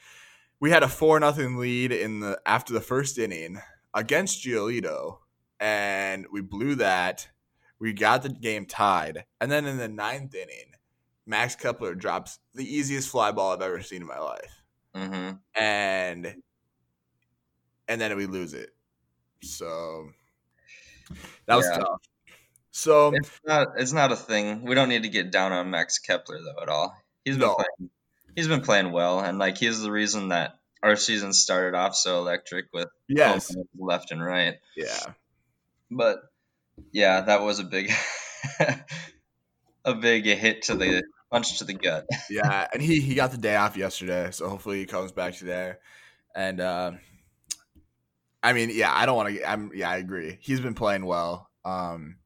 We 0.60 0.70
had 0.70 0.82
a 0.82 0.88
four 0.88 1.20
nothing 1.20 1.56
lead 1.56 1.92
in 1.92 2.20
the 2.20 2.40
after 2.46 2.72
the 2.72 2.80
first 2.80 3.18
inning 3.18 3.60
against 3.92 4.44
Giolito 4.44 5.18
and 5.60 6.26
we 6.30 6.40
blew 6.40 6.74
that. 6.76 7.28
We 7.78 7.92
got 7.92 8.22
the 8.22 8.30
game 8.30 8.64
tied, 8.64 9.24
and 9.40 9.50
then 9.50 9.66
in 9.66 9.76
the 9.76 9.88
ninth 9.88 10.34
inning, 10.34 10.72
Max 11.26 11.54
Kepler 11.54 11.94
drops 11.94 12.38
the 12.54 12.64
easiest 12.64 13.10
fly 13.10 13.32
ball 13.32 13.52
I've 13.52 13.60
ever 13.60 13.82
seen 13.82 14.00
in 14.00 14.08
my 14.08 14.18
life, 14.18 14.62
mm-hmm. 14.94 15.36
and 15.54 16.36
and 17.88 18.00
then 18.00 18.16
we 18.16 18.26
lose 18.26 18.54
it. 18.54 18.70
So 19.42 20.08
that 21.46 21.56
was 21.56 21.66
yeah. 21.70 21.78
tough. 21.78 22.00
So 22.76 23.12
it's 23.14 23.40
not 23.46 23.68
it's 23.78 23.92
not 23.94 24.12
a 24.12 24.16
thing. 24.16 24.62
We 24.62 24.74
don't 24.74 24.90
need 24.90 25.04
to 25.04 25.08
get 25.08 25.32
down 25.32 25.52
on 25.52 25.70
Max 25.70 25.98
Kepler 25.98 26.40
though 26.42 26.62
at 26.62 26.68
all. 26.68 26.94
He's 27.24 27.38
been 27.38 27.48
no. 27.48 27.54
playing 27.54 27.90
he's 28.34 28.48
been 28.48 28.60
playing 28.60 28.92
well 28.92 29.18
and 29.20 29.38
like 29.38 29.56
he's 29.56 29.80
the 29.80 29.90
reason 29.90 30.28
that 30.28 30.58
our 30.82 30.94
season 30.94 31.32
started 31.32 31.74
off 31.74 31.96
so 31.96 32.18
electric 32.18 32.66
with 32.74 32.88
yes 33.08 33.56
left 33.78 34.10
and 34.10 34.22
right. 34.22 34.56
Yeah. 34.76 34.98
But 35.90 36.18
yeah, 36.92 37.22
that 37.22 37.42
was 37.42 37.60
a 37.60 37.64
big, 37.64 37.90
a 39.84 39.94
big 39.94 40.26
hit 40.26 40.62
to 40.64 40.74
the 40.74 41.02
punch 41.30 41.58
to 41.58 41.64
the 41.64 41.72
gut. 41.72 42.06
yeah, 42.30 42.68
and 42.72 42.82
he 42.82 43.00
he 43.00 43.14
got 43.14 43.30
the 43.30 43.38
day 43.38 43.56
off 43.56 43.78
yesterday, 43.78 44.30
so 44.32 44.48
hopefully 44.50 44.80
he 44.80 44.86
comes 44.86 45.12
back 45.12 45.34
today. 45.34 45.74
And 46.34 46.60
uh, 46.60 46.92
I 48.42 48.52
mean, 48.52 48.70
yeah, 48.70 48.92
I 48.94 49.06
don't 49.06 49.16
want 49.16 49.34
to. 49.34 49.50
I'm 49.50 49.70
yeah, 49.74 49.88
I 49.88 49.96
agree. 49.96 50.36
He's 50.40 50.60
been 50.60 50.74
playing 50.74 51.06
well. 51.06 51.48
Um, 51.66 52.16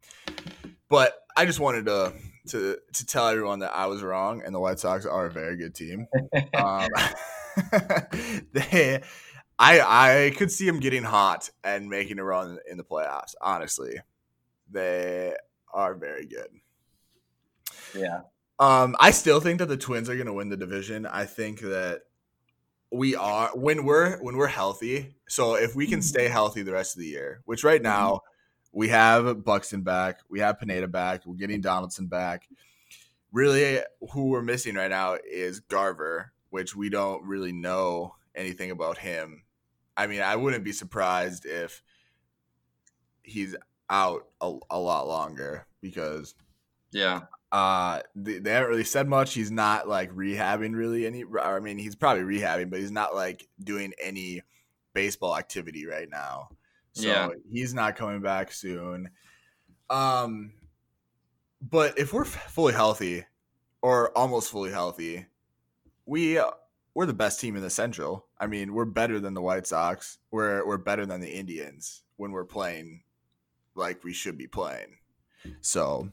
but 0.89 1.15
I 1.37 1.47
just 1.47 1.59
wanted 1.59 1.87
to 1.87 2.13
to 2.49 2.79
to 2.93 3.07
tell 3.07 3.29
everyone 3.29 3.61
that 3.61 3.75
I 3.75 3.87
was 3.87 4.03
wrong, 4.03 4.43
and 4.45 4.55
the 4.55 4.61
White 4.61 4.79
Sox 4.79 5.07
are 5.07 5.27
a 5.27 5.31
very 5.31 5.57
good 5.57 5.75
team. 5.75 6.07
um, 6.55 6.89
they, 8.53 9.03
I 9.59 9.81
I 9.81 10.33
could 10.37 10.51
see 10.51 10.67
them 10.67 10.81
getting 10.81 11.03
hot 11.03 11.51
and 11.65 11.89
making 11.89 12.19
a 12.19 12.25
run 12.25 12.59
in 12.71 12.77
the 12.77 12.85
playoffs. 12.85 13.35
Honestly, 13.41 13.97
they 14.71 15.35
are 15.73 15.95
very 15.95 16.27
good. 16.27 16.49
Yeah. 17.95 18.21
Um, 18.59 18.95
I 19.01 19.11
still 19.11 19.41
think 19.41 19.61
that 19.61 19.69
the 19.69 19.79
Twins 19.79 20.11
are 20.11 20.17
going 20.17 20.27
to 20.27 20.35
win 20.35 20.51
the 20.51 20.57
division. 20.57 21.07
I 21.07 21.25
think 21.25 21.61
that 21.61 22.03
we 22.93 23.15
are 23.15 23.49
when 23.55 23.85
we're 23.85 24.19
when 24.19 24.37
we're 24.37 24.49
healthy. 24.49 25.15
So 25.29 25.55
if 25.55 25.75
we 25.75 25.87
can 25.87 26.03
stay 26.03 26.29
healthy 26.29 26.63
the 26.63 26.73
rest 26.73 26.97
of 26.97 27.01
the 27.01 27.09
year, 27.09 27.41
which 27.47 27.65
right 27.65 27.81
now 27.81 28.21
we 28.73 28.89
have 28.89 29.45
Buxton 29.45 29.83
back, 29.83 30.21
we 30.29 30.41
have 30.41 30.59
Pineda 30.59 30.89
back, 30.89 31.27
we're 31.27 31.35
getting 31.35 31.61
Donaldson 31.61 32.07
back. 32.07 32.49
Really, 33.33 33.79
who 34.13 34.29
we're 34.29 34.43
missing 34.43 34.75
right 34.75 34.91
now 34.91 35.17
is 35.29 35.61
Garver, 35.61 36.33
which 36.51 36.75
we 36.75 36.89
don't 36.89 37.25
really 37.25 37.53
know 37.53 38.15
anything 38.35 38.71
about 38.71 38.99
him. 38.99 39.45
I 39.97 40.07
mean, 40.07 40.21
I 40.21 40.37
wouldn't 40.37 40.65
be 40.65 40.73
surprised 40.73 41.47
if 41.47 41.83
he's 43.23 43.55
out 43.89 44.27
a, 44.41 44.57
a 44.71 44.79
lot 44.79 45.07
longer 45.07 45.67
because 45.81 46.35
yeah. 46.93 47.23
uh 47.53 48.01
they, 48.15 48.39
they, 48.39 48.51
haven't 48.53 48.71
really 48.71 48.85
said 48.85 49.09
much. 49.09 49.35
He's 49.35 49.51
not 49.51 49.89
like 49.89 50.11
rehabbing 50.13 50.75
really 50.75 51.07
any 51.07 51.25
i 51.43 51.59
mean 51.59 51.77
he's 51.77 51.97
probably 51.97 52.23
rehabbing 52.23 52.71
but 52.71 52.79
he's 52.79 52.93
not 52.93 53.15
like 53.15 53.49
doing 53.63 53.93
any 54.01 54.43
baseball 54.95 55.37
activity 55.37 55.87
right 55.87 56.09
now 56.09 56.51
so 56.93 57.09
yeah. 57.09 57.29
he's 57.51 57.75
not 57.75 57.97
coming 57.97 58.21
back 58.21 58.53
soon 58.53 59.11
um 59.89 60.53
but 61.63 61.99
if 61.99 62.13
we're 62.13 62.25
fully 62.25 62.73
healthy 62.73 63.25
or 63.83 64.17
almost 64.17 64.51
fully 64.51 64.71
healthy 64.71 65.27
we 66.07 66.41
we're 66.95 67.07
the 67.07 67.13
best 67.13 67.41
team 67.41 67.57
in 67.57 67.63
the 67.63 67.71
central 67.71 68.27
i 68.39 68.47
mean 68.47 68.73
we're 68.75 68.85
better 68.85 69.21
than 69.21 69.35
the 69.35 69.43
white 69.43 69.67
sox 69.67 70.19
we're 70.31 70.67
we're 70.67 70.79
better 70.79 71.07
than 71.07 71.21
the 71.21 71.31
indians 71.31 72.03
when 72.17 72.33
we're 72.33 72.45
playing 72.45 73.03
like 73.75 74.05
we 74.05 74.13
should 74.13 74.39
be 74.39 74.47
playing. 74.47 74.99
So, 75.61 76.11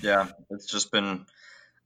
yeah, 0.00 0.28
it's 0.50 0.66
just 0.66 0.92
been 0.92 1.26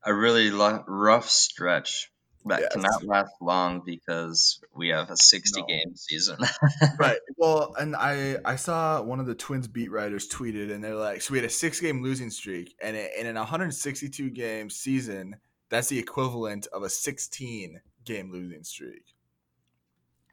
a 0.05 0.13
really 0.13 0.51
rough 0.51 1.29
stretch 1.29 2.11
that 2.45 2.61
yes. 2.61 2.73
cannot 2.73 3.03
last 3.03 3.33
long 3.41 3.81
because 3.85 4.61
we 4.75 4.89
have 4.89 5.09
a 5.09 5.17
60 5.17 5.61
no. 5.61 5.67
game 5.67 5.95
season. 5.95 6.37
right. 6.99 7.19
Well, 7.37 7.73
and 7.79 7.95
I 7.95 8.37
I 8.45 8.55
saw 8.55 9.01
one 9.01 9.19
of 9.19 9.25
the 9.25 9.35
Twins 9.35 9.67
beat 9.67 9.91
writers 9.91 10.27
tweeted 10.27 10.71
and 10.71 10.83
they're 10.83 10.95
like, 10.95 11.21
so 11.21 11.31
we 11.31 11.37
had 11.37 11.45
a 11.45 11.49
6 11.49 11.79
game 11.79 12.03
losing 12.03 12.29
streak 12.29 12.75
and 12.81 12.95
in 12.95 13.27
an 13.27 13.35
162 13.35 14.29
game 14.31 14.69
season, 14.69 15.37
that's 15.69 15.87
the 15.87 15.99
equivalent 15.99 16.67
of 16.67 16.83
a 16.83 16.89
16 16.89 17.81
game 18.05 18.31
losing 18.31 18.63
streak. 18.63 19.13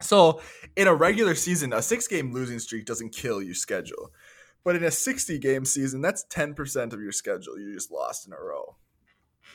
So, 0.01 0.41
in 0.75 0.87
a 0.87 0.95
regular 0.95 1.35
season, 1.35 1.73
a 1.73 1.81
6 1.81 2.07
game 2.07 2.33
losing 2.33 2.59
streak 2.59 2.85
doesn't 2.85 3.13
kill 3.13 3.41
your 3.41 3.53
schedule. 3.53 4.11
But 4.63 4.75
in 4.75 4.83
a 4.83 4.91
60 4.91 5.39
game 5.39 5.65
season, 5.65 6.01
that's 6.01 6.25
10% 6.25 6.93
of 6.93 7.01
your 7.01 7.11
schedule 7.11 7.59
you 7.59 7.73
just 7.73 7.91
lost 7.91 8.27
in 8.27 8.33
a 8.33 8.41
row. 8.41 8.75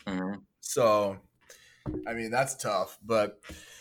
Mm-hmm. 0.07 0.41
So, 0.61 1.19
I 2.07 2.15
mean, 2.15 2.31
that's 2.31 2.55
tough. 2.57 2.99
But 3.05 3.41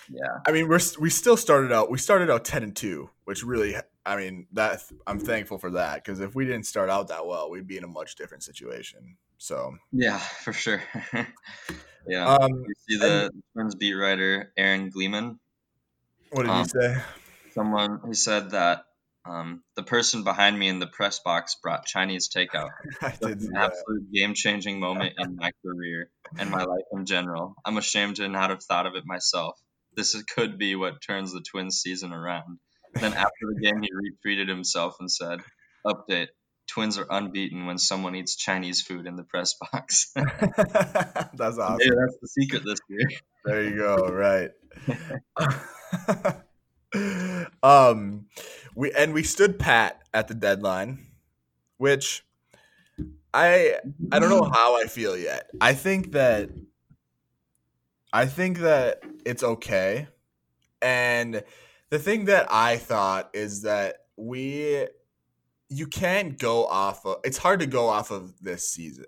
yeah, 0.09 0.39
I 0.47 0.51
mean, 0.51 0.67
we're 0.67 0.79
we 1.00 1.09
still 1.09 1.38
started 1.38 1.71
out. 1.71 1.89
We 1.89 1.97
started 1.97 2.29
out 2.29 2.45
10 2.45 2.63
and 2.63 2.75
two, 2.75 3.09
which 3.24 3.43
really, 3.43 3.75
I 4.05 4.15
mean, 4.17 4.47
that 4.53 4.81
I'm 5.07 5.19
thankful 5.19 5.57
for 5.57 5.71
that 5.71 6.03
because 6.03 6.19
if 6.19 6.35
we 6.35 6.45
didn't 6.45 6.65
start 6.65 6.89
out 6.89 7.07
that 7.09 7.25
well, 7.25 7.50
we'd 7.50 7.67
be 7.67 7.77
in 7.77 7.83
a 7.83 7.88
much 7.88 8.15
different 8.15 8.43
situation. 8.43 9.17
So 9.38 9.75
yeah, 9.91 10.17
for 10.17 10.53
sure. 10.53 10.81
yeah. 12.07 12.35
Um, 12.35 12.51
you 12.51 12.74
see 12.88 12.97
the 12.97 13.25
and, 13.25 13.43
Twins 13.53 13.75
beat 13.75 13.93
writer 13.93 14.51
Aaron 14.57 14.89
Gleeman. 14.89 15.39
What 16.31 16.43
did 16.43 16.51
um, 16.51 16.63
he 16.63 16.69
say? 16.69 16.97
Someone 17.53 18.01
he 18.07 18.13
said 18.13 18.51
that 18.51 18.85
um, 19.27 19.63
the 19.75 19.84
person 19.84 20.24
behind 20.24 20.57
me 20.57 20.68
in 20.68 20.79
the 20.79 20.88
press 20.88 21.20
box 21.20 21.55
brought 21.61 21.85
Chinese 21.85 22.29
takeout. 22.29 22.70
an 23.01 23.51
absolute 23.55 24.11
game 24.14 24.33
changing 24.33 24.79
moment 24.79 25.14
in 25.18 25.35
my 25.35 25.51
career 25.66 26.09
and 26.38 26.50
my 26.50 26.64
life 26.64 26.85
in 26.92 27.05
general. 27.05 27.55
I'm 27.66 27.77
ashamed 27.77 28.18
to 28.18 28.27
not 28.27 28.50
have 28.50 28.64
thought 28.64 28.85
of 28.85 28.96
it 28.96 29.03
myself. 29.05 29.59
This 29.96 30.14
is, 30.14 30.24
could 30.24 30.57
be 30.57 30.75
what 30.75 31.01
turns 31.01 31.33
the 31.33 31.42
Twins 31.42 31.77
season 31.77 32.14
around. 32.14 32.59
Then 32.94 33.14
after 33.14 33.48
the 33.53 33.59
game, 33.61 33.81
he 33.81 33.90
retweeted 33.90 34.48
himself 34.48 34.98
and 35.00 35.11
said, 35.11 35.40
Update 35.85 36.27
Twins 36.68 36.98
are 36.98 37.07
unbeaten 37.09 37.66
when 37.66 37.77
someone 37.77 38.16
eats 38.16 38.35
Chinese 38.35 38.81
food 38.81 39.05
in 39.05 39.16
the 39.16 39.24
press 39.24 39.55
box. 39.72 40.11
that's 40.16 41.57
awesome. 41.57 41.79
Yeah, 41.79 41.92
that's 42.00 42.18
the 42.22 42.27
secret 42.27 42.64
this 42.66 42.79
year. 42.90 43.07
There 43.46 43.64
you 43.64 43.77
go. 43.77 43.96
Right. 43.98 44.51
um, 47.64 48.25
we 48.75 48.92
and 48.92 49.14
we 49.14 49.24
stood 49.24 49.57
pat 49.57 50.01
at 50.14 50.27
the 50.27 50.33
deadline, 50.33 51.07
which 51.77 52.24
I 53.33 53.79
I 54.11 54.20
don't 54.20 54.29
know 54.29 54.42
mm. 54.42 54.53
how 54.53 54.79
I 54.79 54.85
feel 54.85 55.18
yet. 55.18 55.50
I 55.59 55.74
think 55.74 56.11
that 56.11 56.50
I 58.14 58.25
think 58.25 58.59
that 58.59 59.03
it's 59.25 59.44
okay. 59.44 60.07
And 60.81 61.44
the 61.90 62.00
thing 62.00 62.25
that 62.25 62.48
I 62.51 62.77
thought 62.77 63.29
is 63.33 63.64
that 63.64 63.98
we 64.18 64.88
you 65.70 65.88
can't 65.88 66.38
go 66.38 66.66
off 66.66 67.05
of 67.05 67.18
it's 67.24 67.38
hard 67.38 67.61
to 67.61 67.66
go 67.66 67.88
off 67.88 68.11
of 68.11 68.42
this 68.42 68.70
season 68.70 69.05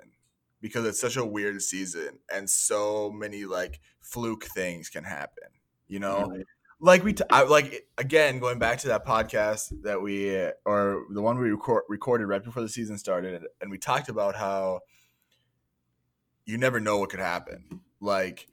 because 0.62 0.86
it's 0.86 0.99
such 0.99 1.17
a 1.17 1.25
weird 1.25 1.62
season 1.62 2.19
and 2.34 2.49
so 2.49 3.12
many 3.12 3.45
like 3.45 3.80
fluke 3.99 4.45
things 4.45 4.89
can 4.89 5.03
happen, 5.03 5.49
you 5.88 5.99
know? 5.99 6.34
Like 6.79 7.03
we 7.03 7.13
t- 7.13 7.23
I, 7.29 7.43
like 7.43 7.87
again 7.97 8.39
going 8.39 8.59
back 8.59 8.79
to 8.79 8.89
that 8.89 9.05
podcast 9.05 9.81
that 9.83 10.01
we 10.01 10.35
or 10.65 11.05
the 11.09 11.21
one 11.21 11.37
we 11.37 11.49
record, 11.49 11.83
recorded 11.89 12.27
right 12.27 12.43
before 12.43 12.61
the 12.61 12.69
season 12.69 12.97
started 12.97 13.43
and 13.61 13.71
we 13.71 13.77
talked 13.77 14.09
about 14.09 14.35
how 14.35 14.81
you 16.45 16.57
never 16.57 16.79
know 16.79 16.99
what 16.99 17.09
could 17.09 17.19
happen. 17.19 17.81
Like 17.99 18.47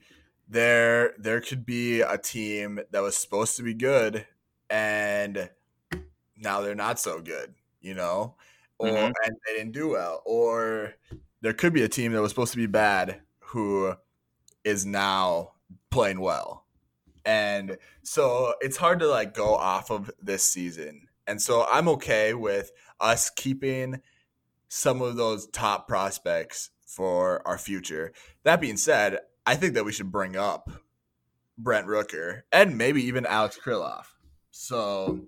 there 0.47 1.13
there 1.17 1.41
could 1.41 1.65
be 1.65 2.01
a 2.01 2.17
team 2.17 2.79
that 2.91 3.01
was 3.01 3.15
supposed 3.15 3.57
to 3.57 3.63
be 3.63 3.73
good 3.73 4.25
and 4.69 5.49
now 6.37 6.61
they're 6.61 6.75
not 6.75 6.99
so 6.99 7.21
good 7.21 7.53
you 7.85 7.93
know? 7.93 8.35
Or 8.77 8.89
mm-hmm. 8.89 9.13
and 9.23 9.35
they 9.47 9.53
didn't 9.53 9.71
do 9.71 9.89
well. 9.89 10.21
Or 10.25 10.95
there 11.41 11.53
could 11.53 11.71
be 11.71 11.83
a 11.83 11.87
team 11.87 12.11
that 12.11 12.21
was 12.21 12.31
supposed 12.31 12.51
to 12.51 12.57
be 12.57 12.65
bad 12.65 13.21
who 13.39 13.93
is 14.65 14.85
now 14.85 15.51
playing 15.91 16.19
well 16.19 16.64
and 17.25 17.77
so 18.03 18.53
it's 18.61 18.77
hard 18.77 18.99
to 18.99 19.07
like 19.07 19.33
go 19.33 19.55
off 19.55 19.89
of 19.89 20.11
this 20.21 20.43
season. 20.43 21.07
And 21.27 21.41
so 21.41 21.65
I'm 21.71 21.87
okay 21.89 22.33
with 22.33 22.71
us 22.99 23.29
keeping 23.31 24.01
some 24.67 25.01
of 25.01 25.15
those 25.15 25.47
top 25.47 25.87
prospects 25.87 26.69
for 26.85 27.45
our 27.47 27.57
future. 27.57 28.13
That 28.43 28.61
being 28.61 28.77
said, 28.77 29.19
I 29.45 29.55
think 29.55 29.73
that 29.73 29.85
we 29.85 29.91
should 29.91 30.11
bring 30.11 30.35
up 30.35 30.69
Brent 31.57 31.87
Rooker 31.87 32.41
and 32.51 32.77
maybe 32.77 33.03
even 33.03 33.25
Alex 33.25 33.57
Kirilloff. 33.63 34.05
So, 34.51 35.21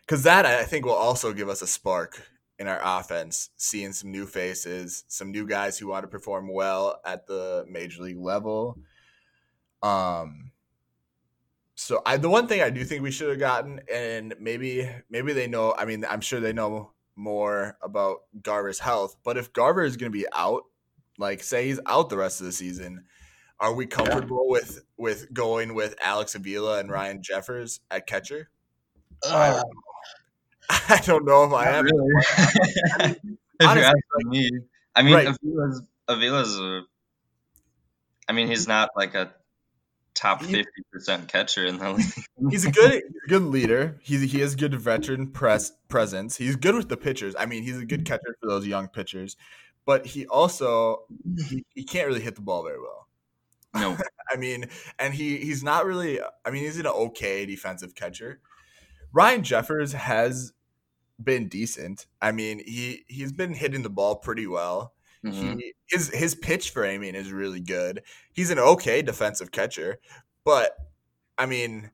because 0.00 0.22
that 0.22 0.46
I 0.46 0.64
think 0.64 0.84
will 0.84 0.92
also 0.92 1.32
give 1.32 1.48
us 1.48 1.62
a 1.62 1.66
spark 1.66 2.22
in 2.58 2.68
our 2.68 2.80
offense, 2.82 3.50
seeing 3.56 3.92
some 3.92 4.10
new 4.10 4.26
faces, 4.26 5.04
some 5.08 5.30
new 5.30 5.46
guys 5.46 5.78
who 5.78 5.88
want 5.88 6.04
to 6.04 6.08
perform 6.08 6.52
well 6.52 7.00
at 7.04 7.26
the 7.26 7.66
major 7.68 8.02
league 8.02 8.18
level. 8.18 8.78
Um, 9.82 10.52
so 11.76 12.00
I 12.06 12.16
the 12.16 12.30
one 12.30 12.48
thing 12.48 12.62
I 12.62 12.70
do 12.70 12.84
think 12.84 13.02
we 13.02 13.10
should 13.10 13.28
have 13.28 13.38
gotten, 13.38 13.80
and 13.92 14.34
maybe 14.40 14.90
maybe 15.10 15.34
they 15.34 15.46
know. 15.46 15.74
I 15.76 15.84
mean, 15.84 16.06
I'm 16.08 16.22
sure 16.22 16.40
they 16.40 16.54
know 16.54 16.92
more 17.16 17.76
about 17.82 18.20
Garver's 18.42 18.78
health. 18.78 19.16
But 19.22 19.36
if 19.36 19.52
Garver 19.52 19.84
is 19.84 19.98
going 19.98 20.10
to 20.10 20.18
be 20.18 20.26
out, 20.34 20.64
like 21.18 21.42
say 21.42 21.66
he's 21.66 21.78
out 21.86 22.08
the 22.08 22.16
rest 22.16 22.40
of 22.40 22.46
the 22.46 22.52
season, 22.52 23.04
are 23.60 23.74
we 23.74 23.86
comfortable 23.86 24.46
yeah. 24.46 24.52
with 24.52 24.84
with 24.96 25.32
going 25.34 25.74
with 25.74 25.94
Alex 26.02 26.34
Avila 26.34 26.80
and 26.80 26.90
Ryan 26.90 27.22
Jeffers 27.22 27.80
at 27.90 28.06
catcher? 28.06 28.48
Uh, 29.22 29.62
I, 30.70 31.00
don't 31.04 31.26
know 31.26 31.44
if 31.44 31.52
I 31.52 31.70
am. 31.70 31.84
Really. 31.84 32.14
if 33.60 33.68
Honestly, 33.68 33.84
asking 33.84 34.30
me, 34.30 34.50
I 34.94 35.02
mean, 35.02 35.14
right. 35.14 35.28
Avila's, 35.28 35.82
Avila's 36.08 36.58
a, 36.58 36.82
I 38.28 38.32
mean, 38.32 38.48
he's 38.48 38.66
not 38.66 38.90
like 38.96 39.14
a 39.14 39.34
top 40.16 40.42
fifty 40.42 40.82
percent 40.92 41.28
catcher 41.28 41.64
in 41.66 41.78
the 41.78 41.92
league. 41.92 42.06
he's 42.50 42.64
a 42.64 42.70
good 42.70 43.02
good 43.28 43.42
leader. 43.42 43.98
He's 44.02 44.32
he 44.32 44.40
has 44.40 44.56
good 44.56 44.74
veteran 44.74 45.28
press 45.28 45.72
presence. 45.88 46.36
He's 46.36 46.56
good 46.56 46.74
with 46.74 46.88
the 46.88 46.96
pitchers. 46.96 47.34
I 47.38 47.46
mean, 47.46 47.62
he's 47.62 47.78
a 47.78 47.84
good 47.84 48.04
catcher 48.04 48.36
for 48.40 48.48
those 48.48 48.66
young 48.66 48.88
pitchers, 48.88 49.36
but 49.84 50.06
he 50.06 50.26
also 50.26 51.02
he, 51.48 51.64
he 51.74 51.84
can't 51.84 52.08
really 52.08 52.22
hit 52.22 52.34
the 52.34 52.40
ball 52.40 52.64
very 52.64 52.80
well. 52.80 53.06
No, 53.74 53.96
I 54.32 54.36
mean, 54.36 54.66
and 54.98 55.14
he 55.14 55.36
he's 55.36 55.62
not 55.62 55.86
really. 55.86 56.20
I 56.44 56.50
mean, 56.50 56.64
he's 56.64 56.78
an 56.78 56.86
okay 56.86 57.46
defensive 57.46 57.94
catcher. 57.94 58.40
Ryan 59.12 59.42
Jeffers 59.42 59.92
has 59.92 60.52
been 61.22 61.48
decent. 61.48 62.06
I 62.20 62.32
mean, 62.32 62.62
he 62.64 63.04
he's 63.06 63.32
been 63.32 63.54
hitting 63.54 63.82
the 63.82 63.90
ball 63.90 64.16
pretty 64.16 64.46
well. 64.46 64.94
Mm-hmm. 65.26 65.58
He, 65.58 65.74
his 65.88 66.12
his 66.14 66.34
pitch 66.34 66.70
framing 66.70 67.14
is 67.14 67.32
really 67.32 67.60
good. 67.60 68.02
He's 68.32 68.50
an 68.50 68.58
okay 68.58 69.02
defensive 69.02 69.50
catcher, 69.50 69.98
but 70.44 70.72
I 71.38 71.46
mean, 71.46 71.90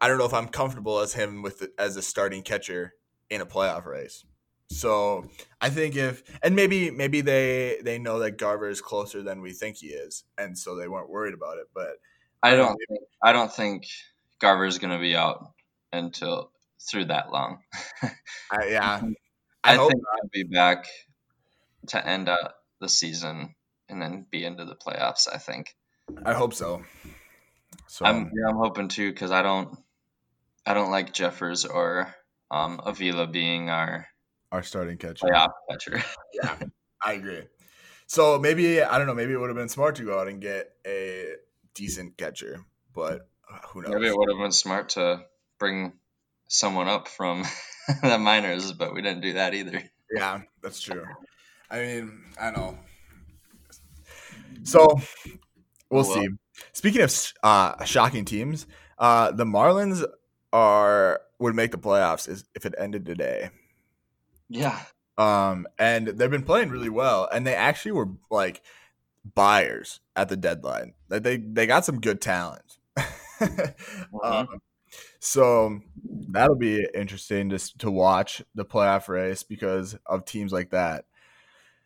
I 0.00 0.08
don't 0.08 0.18
know 0.18 0.26
if 0.26 0.34
I'm 0.34 0.48
comfortable 0.48 1.00
as 1.00 1.14
him 1.14 1.42
with 1.42 1.68
as 1.78 1.96
a 1.96 2.02
starting 2.02 2.42
catcher 2.42 2.94
in 3.30 3.40
a 3.40 3.46
playoff 3.46 3.86
race. 3.86 4.24
So 4.70 5.26
I 5.60 5.70
think 5.70 5.96
if 5.96 6.22
and 6.42 6.54
maybe 6.54 6.90
maybe 6.90 7.20
they 7.20 7.78
they 7.82 7.98
know 7.98 8.18
that 8.20 8.38
Garver 8.38 8.68
is 8.68 8.80
closer 8.80 9.22
than 9.22 9.40
we 9.40 9.52
think 9.52 9.78
he 9.78 9.88
is, 9.88 10.24
and 10.36 10.56
so 10.56 10.76
they 10.76 10.88
weren't 10.88 11.10
worried 11.10 11.34
about 11.34 11.58
it. 11.58 11.68
But 11.74 11.96
I 12.42 12.54
don't 12.54 12.76
think 12.88 13.00
I 13.22 13.32
don't 13.32 13.52
think 13.52 13.86
Garver 14.40 14.66
is 14.66 14.78
going 14.78 14.92
to 14.92 15.00
be 15.00 15.16
out 15.16 15.52
until 15.92 16.52
through 16.80 17.06
that 17.06 17.32
long. 17.32 17.60
I, 18.52 18.68
yeah, 18.68 19.00
I, 19.64 19.74
I 19.74 19.76
think 19.78 19.92
he'll 19.92 20.30
be 20.32 20.44
back 20.44 20.86
to 21.88 22.06
end 22.06 22.28
up 22.28 22.56
the 22.80 22.88
season 22.88 23.54
and 23.88 24.02
then 24.02 24.26
be 24.30 24.44
into 24.44 24.64
the 24.64 24.76
playoffs. 24.76 25.28
I 25.32 25.38
think. 25.38 25.74
I 26.24 26.32
hope 26.32 26.54
so. 26.54 26.82
So 27.86 28.04
I'm 28.04 28.30
yeah, 28.34 28.48
I'm 28.48 28.56
hoping 28.56 28.88
too 28.88 29.10
because 29.10 29.30
I 29.30 29.42
don't 29.42 29.78
I 30.66 30.74
don't 30.74 30.90
like 30.90 31.12
Jeffers 31.12 31.64
or 31.64 32.14
um, 32.50 32.80
Avila 32.84 33.26
being 33.26 33.70
our 33.70 34.06
our 34.52 34.62
starting 34.62 34.98
catcher. 34.98 35.26
Playoff 35.26 35.52
catcher. 35.70 36.02
yeah, 36.34 36.56
I 37.02 37.14
agree. 37.14 37.42
So 38.06 38.38
maybe 38.38 38.82
I 38.82 38.98
don't 38.98 39.06
know. 39.06 39.14
Maybe 39.14 39.32
it 39.32 39.36
would 39.38 39.50
have 39.50 39.56
been 39.56 39.68
smart 39.68 39.96
to 39.96 40.04
go 40.04 40.18
out 40.18 40.28
and 40.28 40.40
get 40.40 40.70
a 40.86 41.34
decent 41.74 42.16
catcher, 42.16 42.64
but 42.94 43.28
who 43.68 43.82
knows? 43.82 43.92
Maybe 43.92 44.06
it 44.08 44.16
would 44.16 44.30
have 44.30 44.38
been 44.38 44.52
smart 44.52 44.90
to 44.90 45.24
bring 45.58 45.92
someone 46.48 46.88
up 46.88 47.08
from 47.08 47.44
the 48.02 48.18
minors, 48.18 48.72
but 48.72 48.94
we 48.94 49.02
didn't 49.02 49.20
do 49.20 49.34
that 49.34 49.54
either. 49.54 49.82
Yeah, 50.10 50.40
that's 50.62 50.80
true. 50.80 51.04
I 51.70 51.80
mean, 51.80 52.20
I 52.40 52.50
know. 52.50 52.78
So 54.64 55.00
we'll, 55.90 56.04
well 56.04 56.04
see. 56.04 56.28
Speaking 56.72 57.02
of 57.02 57.32
uh, 57.42 57.84
shocking 57.84 58.24
teams, 58.24 58.66
uh, 58.98 59.30
the 59.30 59.44
Marlins 59.44 60.04
are 60.52 61.20
would 61.38 61.54
make 61.54 61.70
the 61.70 61.78
playoffs 61.78 62.44
if 62.54 62.66
it 62.66 62.74
ended 62.78 63.06
today. 63.06 63.50
Yeah. 64.48 64.80
Um, 65.16 65.66
and 65.78 66.08
they've 66.08 66.30
been 66.30 66.42
playing 66.42 66.70
really 66.70 66.88
well, 66.88 67.28
and 67.32 67.46
they 67.46 67.54
actually 67.54 67.92
were 67.92 68.08
like 68.30 68.62
buyers 69.34 70.00
at 70.16 70.28
the 70.28 70.36
deadline. 70.36 70.94
Like 71.08 71.22
they 71.22 71.38
they 71.38 71.66
got 71.66 71.84
some 71.84 72.00
good 72.00 72.20
talent. 72.20 72.78
mm-hmm. 73.40 74.16
um, 74.22 74.60
so 75.20 75.80
that'll 76.00 76.56
be 76.56 76.86
interesting 76.94 77.50
just 77.50 77.78
to 77.80 77.90
watch 77.90 78.42
the 78.54 78.64
playoff 78.64 79.08
race 79.08 79.42
because 79.42 79.96
of 80.06 80.24
teams 80.24 80.52
like 80.52 80.70
that. 80.70 81.04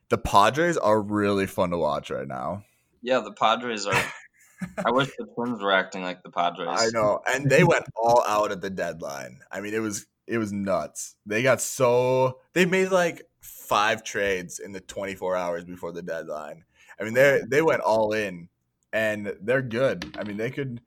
The 0.09 0.19
Padres 0.19 0.77
are 0.77 1.01
really 1.01 1.47
fun 1.47 1.71
to 1.71 1.79
watch 1.79 2.11
right 2.11 2.29
now. 2.29 2.65
Yeah, 3.01 3.21
the 3.21 3.33
Padres 3.33 3.87
are. 3.87 3.95
I 4.85 4.91
wish 4.91 5.09
the 5.19 5.27
Twins 5.35 5.61
were 5.61 5.73
acting 5.73 6.03
like 6.03 6.23
the 6.23 6.31
Padres. 6.31 6.69
I 6.71 6.89
know, 6.93 7.21
and 7.27 7.51
they 7.51 7.65
went 7.65 7.85
all 7.97 8.23
out 8.27 8.53
at 8.53 8.61
the 8.61 8.71
deadline. 8.71 9.41
I 9.51 9.61
mean, 9.61 9.75
it 9.75 9.81
was 9.81 10.07
it 10.27 10.39
was 10.39 10.53
nuts. 10.53 11.17
They 11.27 11.43
got 11.43 11.61
so 11.61 12.39
they 12.53 12.65
made 12.65 12.91
like 12.91 13.23
five 13.41 14.05
trades 14.05 14.59
in 14.61 14.73
the 14.73 14.81
24 14.81 15.37
hours 15.37 15.65
before 15.65 15.93
the 15.93 16.03
deadline. 16.03 16.65
I 17.01 17.05
mean, 17.05 17.15
they 17.15 17.41
they 17.49 17.63
went 17.63 17.81
all 17.81 18.13
in, 18.13 18.49
and 18.93 19.35
they're 19.41 19.63
good. 19.63 20.17
I 20.19 20.25
mean, 20.25 20.37
they 20.37 20.51
could 20.51 20.81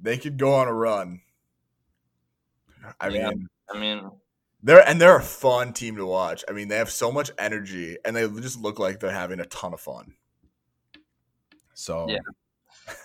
they 0.00 0.18
could 0.18 0.36
go 0.36 0.54
on 0.54 0.68
a 0.68 0.72
run. 0.72 1.20
I 3.00 3.08
yeah, 3.08 3.30
mean, 3.30 3.48
I 3.72 3.78
mean, 3.78 4.10
they're 4.64 4.86
and 4.88 5.00
they're 5.00 5.16
a 5.16 5.22
fun 5.22 5.74
team 5.74 5.96
to 5.96 6.06
watch. 6.06 6.42
I 6.48 6.52
mean, 6.52 6.68
they 6.68 6.78
have 6.78 6.90
so 6.90 7.12
much 7.12 7.30
energy, 7.38 7.98
and 8.04 8.16
they 8.16 8.26
just 8.40 8.60
look 8.60 8.78
like 8.78 8.98
they're 8.98 9.12
having 9.12 9.38
a 9.38 9.44
ton 9.44 9.74
of 9.74 9.80
fun. 9.80 10.14
So 11.74 12.06
yeah, 12.08 12.18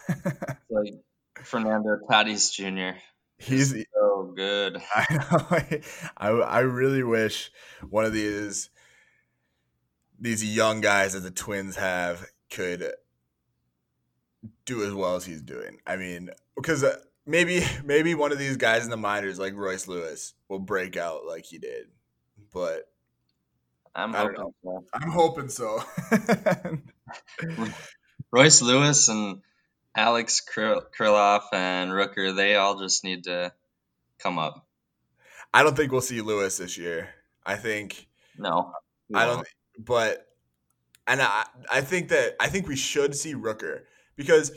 like 0.70 0.94
Fernando 1.44 2.00
Tatis 2.10 2.52
Jr. 2.54 2.98
He's 3.38 3.72
so 3.94 4.34
good. 4.36 4.82
I. 4.96 5.82
I 6.18 6.30
I 6.30 6.60
really 6.62 7.04
wish 7.04 7.52
one 7.90 8.06
of 8.06 8.14
these 8.14 8.70
these 10.18 10.44
young 10.44 10.80
guys 10.80 11.14
that 11.14 11.22
the 11.22 11.32
Twins 11.32 11.76
have 11.76 12.26
could 12.50 12.94
do 14.66 14.86
as 14.86 14.94
well 14.94 15.18
as 15.18 15.26
he's 15.26 15.42
doing. 15.42 15.80
I 15.86 15.98
mean, 15.98 16.30
because 16.56 16.84
uh, 16.84 16.98
maybe 17.30 17.64
maybe 17.86 18.16
one 18.16 18.32
of 18.32 18.40
these 18.40 18.58
guys 18.58 18.84
in 18.84 18.90
the 18.90 18.98
minors 18.98 19.40
like 19.40 19.56
Royce 19.56 19.88
Lewis 19.88 20.34
will 20.50 20.60
break 20.60 20.98
out 20.98 21.26
like 21.26 21.46
he 21.46 21.58
did, 21.58 21.88
but 22.54 22.90
I'm 23.96 24.14
hoping 24.14 24.54
so. 24.64 24.84
I'm 24.94 25.12
hoping 25.12 25.50
so. 25.50 25.84
Royce 28.32 28.62
Lewis 28.62 29.08
and 29.08 29.42
Alex 29.96 30.42
Kirilloff 30.54 31.44
and 31.54 31.92
Rooker, 31.92 32.36
they 32.36 32.56
all 32.56 32.80
just 32.80 33.04
need 33.04 33.24
to 33.24 33.52
come 34.20 34.38
up. 34.38 34.66
I 35.54 35.64
don't 35.64 35.76
think 35.76 35.92
we'll 35.92 36.02
see 36.02 36.22
Lewis 36.22 36.58
this 36.58 36.78
year. 36.78 37.10
I 37.46 37.56
think 37.56 38.08
no, 38.38 38.72
I 39.14 39.26
don't. 39.26 39.48
But 39.78 40.28
and 41.08 41.22
I 41.22 41.46
I 41.72 41.82
think 41.82 42.10
that 42.10 42.36
I 42.40 42.48
think 42.48 42.68
we 42.68 42.76
should 42.76 43.16
see 43.16 43.34
Rooker 43.34 43.82
because 44.16 44.52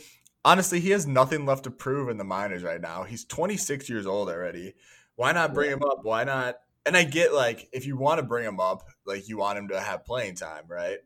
honestly, 0.44 0.81
he 0.81 0.90
has 0.90 1.07
nothing 1.07 1.46
left 1.46 1.64
to 1.64 1.70
prove 1.70 2.09
in 2.09 2.16
the 2.16 2.24
minors 2.24 2.62
right 2.62 2.81
now. 2.81 3.02
He's 3.02 3.24
26 3.24 3.88
years 3.88 4.07
old 4.07 4.28
already. 4.28 4.74
Why 5.16 5.33
not 5.33 5.55
bring 5.55 5.70
him 5.70 5.83
up? 5.83 6.00
Why 6.02 6.24
not? 6.24 6.57
And 6.85 6.96
I 6.96 7.05
get 7.05 7.33
like 7.33 7.68
if 7.72 7.87
you 7.87 7.96
want 7.96 8.18
to 8.18 8.26
bring 8.26 8.44
him 8.44 8.59
up, 8.59 8.85
like 9.05 9.28
you 9.28 9.38
want 9.38 9.59
him 9.59 9.68
to 9.68 9.81
have 9.81 10.05
playing 10.05 10.35
time, 10.37 10.64
right? 10.68 10.98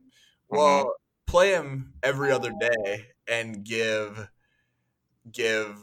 Mm-hmm. 0.51 0.57
Well, 0.57 0.95
play 1.27 1.53
him 1.53 1.93
every 2.03 2.33
other 2.33 2.53
day 2.59 3.07
and 3.29 3.65
give 3.65 4.29
give 5.31 5.77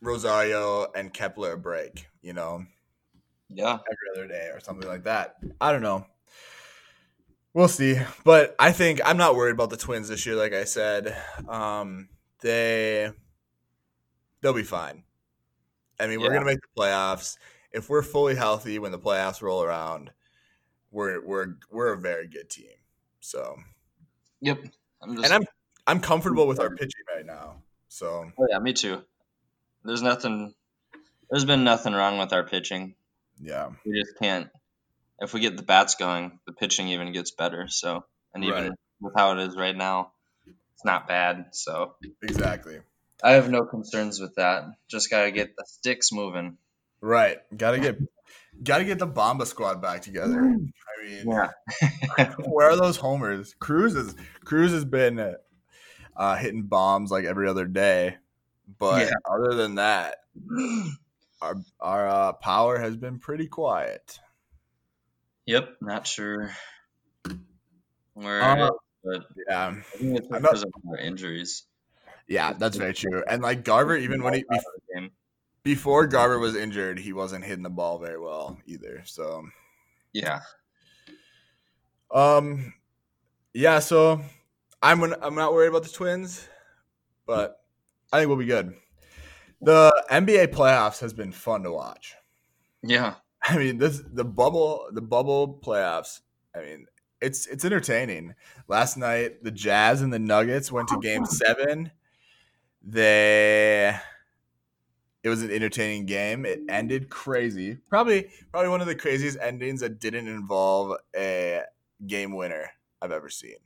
Rosario 0.00 0.86
and 0.94 1.12
Kepler 1.12 1.52
a 1.52 1.58
break, 1.58 2.08
you 2.22 2.32
know? 2.32 2.64
Yeah. 3.48 3.74
Every 3.74 4.08
other 4.14 4.28
day 4.28 4.50
or 4.52 4.60
something 4.60 4.88
like 4.88 5.04
that. 5.04 5.36
I 5.60 5.72
don't 5.72 5.82
know. 5.82 6.06
We'll 7.54 7.68
see. 7.68 7.98
But 8.24 8.54
I 8.58 8.72
think 8.72 9.00
I'm 9.04 9.16
not 9.16 9.34
worried 9.34 9.52
about 9.52 9.70
the 9.70 9.76
Twins 9.76 10.08
this 10.08 10.26
year, 10.26 10.36
like 10.36 10.52
I 10.52 10.64
said. 10.64 11.16
Um, 11.48 12.08
they 12.40 13.10
they'll 14.40 14.52
be 14.52 14.62
fine. 14.62 15.04
I 15.98 16.06
mean, 16.06 16.20
yeah. 16.20 16.26
we're 16.26 16.32
gonna 16.32 16.46
make 16.46 16.60
the 16.60 16.80
playoffs. 16.80 17.36
If 17.72 17.88
we're 17.88 18.02
fully 18.02 18.34
healthy 18.34 18.78
when 18.78 18.92
the 18.92 18.98
playoffs 18.98 19.42
roll 19.42 19.62
around, 19.62 20.10
we're 20.90 21.24
we're 21.24 21.54
we're 21.70 21.92
a 21.92 21.98
very 21.98 22.26
good 22.28 22.48
team. 22.48 22.70
So 23.20 23.56
Yep. 24.40 24.58
I'm 25.02 25.16
just, 25.16 25.24
and 25.24 25.34
I'm 25.34 25.46
I'm 25.86 26.00
comfortable 26.00 26.46
with 26.46 26.60
our 26.60 26.70
pitching 26.70 27.04
right 27.14 27.24
now. 27.24 27.56
So 27.88 28.30
oh, 28.38 28.46
yeah, 28.50 28.58
me 28.58 28.72
too. 28.72 29.02
There's 29.84 30.02
nothing. 30.02 30.54
There's 31.30 31.44
been 31.44 31.64
nothing 31.64 31.92
wrong 31.92 32.18
with 32.18 32.32
our 32.32 32.44
pitching. 32.44 32.94
Yeah, 33.40 33.70
we 33.84 33.98
just 33.98 34.18
can't. 34.20 34.48
If 35.18 35.32
we 35.32 35.40
get 35.40 35.56
the 35.56 35.62
bats 35.62 35.94
going, 35.94 36.38
the 36.46 36.52
pitching 36.52 36.88
even 36.88 37.12
gets 37.12 37.30
better. 37.30 37.68
So, 37.68 38.04
and 38.34 38.44
even 38.44 38.64
right. 38.68 38.72
with 39.00 39.14
how 39.16 39.32
it 39.32 39.38
is 39.46 39.56
right 39.56 39.76
now, 39.76 40.12
it's 40.76 40.84
not 40.84 41.08
bad. 41.08 41.46
So 41.52 41.94
exactly. 42.22 42.80
I 43.24 43.32
have 43.32 43.50
no 43.50 43.64
concerns 43.64 44.20
with 44.20 44.34
that. 44.34 44.64
Just 44.88 45.10
gotta 45.10 45.30
get 45.30 45.56
the 45.56 45.64
sticks 45.66 46.12
moving. 46.12 46.58
Right. 47.00 47.38
Gotta 47.56 47.80
get 47.80 47.98
gotta 48.62 48.84
get 48.84 48.98
the 48.98 49.06
Bomba 49.06 49.46
squad 49.46 49.80
back 49.80 50.02
together. 50.02 50.38
I 50.38 50.42
mean, 50.42 50.72
yeah. 51.24 51.50
where 52.44 52.70
are 52.70 52.76
those 52.76 52.98
homers? 52.98 53.54
Cruz 53.58 53.94
is 53.94 54.14
Cruz 54.44 54.72
has 54.72 54.84
been 54.84 55.36
uh, 56.14 56.36
hitting 56.36 56.64
bombs 56.64 57.10
like 57.10 57.24
every 57.24 57.48
other 57.48 57.64
day. 57.64 58.16
But 58.78 59.06
yeah. 59.06 59.12
other 59.24 59.54
than 59.54 59.76
that, 59.76 60.16
our 61.40 61.54
our 61.80 62.08
uh, 62.08 62.32
power 62.34 62.78
has 62.78 62.96
been 62.96 63.18
pretty 63.18 63.46
quiet. 63.46 64.18
Yep, 65.46 65.76
not 65.80 66.06
sure 66.06 66.50
where, 68.16 68.42
uh, 68.42 68.70
but 69.06 69.26
yeah, 69.48 69.68
I 69.68 69.96
think 69.96 70.18
it's 70.18 70.26
because 70.26 70.64
not, 70.64 70.72
of 70.74 70.90
our 70.90 70.98
injuries. 70.98 71.64
Yeah, 72.28 72.52
that's 72.54 72.76
very 72.76 72.94
true. 72.94 73.22
And 73.28 73.42
like 73.42 73.64
Garver, 73.64 73.96
even 73.96 74.22
when 74.22 74.34
he 74.34 74.44
before 75.62 76.06
Garver 76.06 76.38
was 76.38 76.56
injured, 76.56 76.98
he 76.98 77.12
wasn't 77.12 77.44
hitting 77.44 77.62
the 77.62 77.70
ball 77.70 77.98
very 77.98 78.20
well 78.20 78.58
either. 78.66 79.02
So 79.04 79.44
yeah, 80.12 80.40
um, 82.12 82.72
yeah. 83.52 83.78
So 83.78 84.22
I'm 84.82 85.02
I'm 85.02 85.34
not 85.34 85.52
worried 85.52 85.68
about 85.68 85.84
the 85.84 85.90
Twins, 85.90 86.48
but 87.26 87.60
I 88.12 88.18
think 88.18 88.28
we'll 88.28 88.38
be 88.38 88.46
good. 88.46 88.74
The 89.60 89.92
NBA 90.10 90.48
playoffs 90.48 91.00
has 91.00 91.12
been 91.12 91.32
fun 91.32 91.62
to 91.62 91.72
watch. 91.72 92.14
Yeah. 92.82 93.14
I 93.42 93.56
mean, 93.56 93.78
this 93.78 94.02
the 94.12 94.24
bubble 94.24 94.88
the 94.92 95.02
bubble 95.02 95.60
playoffs. 95.64 96.20
I 96.54 96.60
mean, 96.60 96.86
it's 97.20 97.46
it's 97.46 97.64
entertaining. 97.64 98.34
Last 98.68 98.96
night, 98.96 99.42
the 99.42 99.50
Jazz 99.50 100.02
and 100.02 100.12
the 100.12 100.18
Nuggets 100.18 100.70
went 100.70 100.88
to 100.88 101.00
Game 101.00 101.24
Seven. 101.26 101.90
They 102.82 103.96
it 105.26 105.28
was 105.28 105.42
an 105.42 105.50
entertaining 105.50 106.06
game. 106.06 106.46
It 106.46 106.60
ended 106.68 107.10
crazy. 107.10 107.78
Probably 107.88 108.30
probably 108.52 108.68
one 108.68 108.80
of 108.80 108.86
the 108.86 108.94
craziest 108.94 109.36
endings 109.40 109.80
that 109.80 109.98
didn't 109.98 110.28
involve 110.28 110.96
a 111.16 111.62
game 112.06 112.36
winner 112.36 112.70
I've 113.02 113.10
ever 113.10 113.28
seen. 113.28 113.56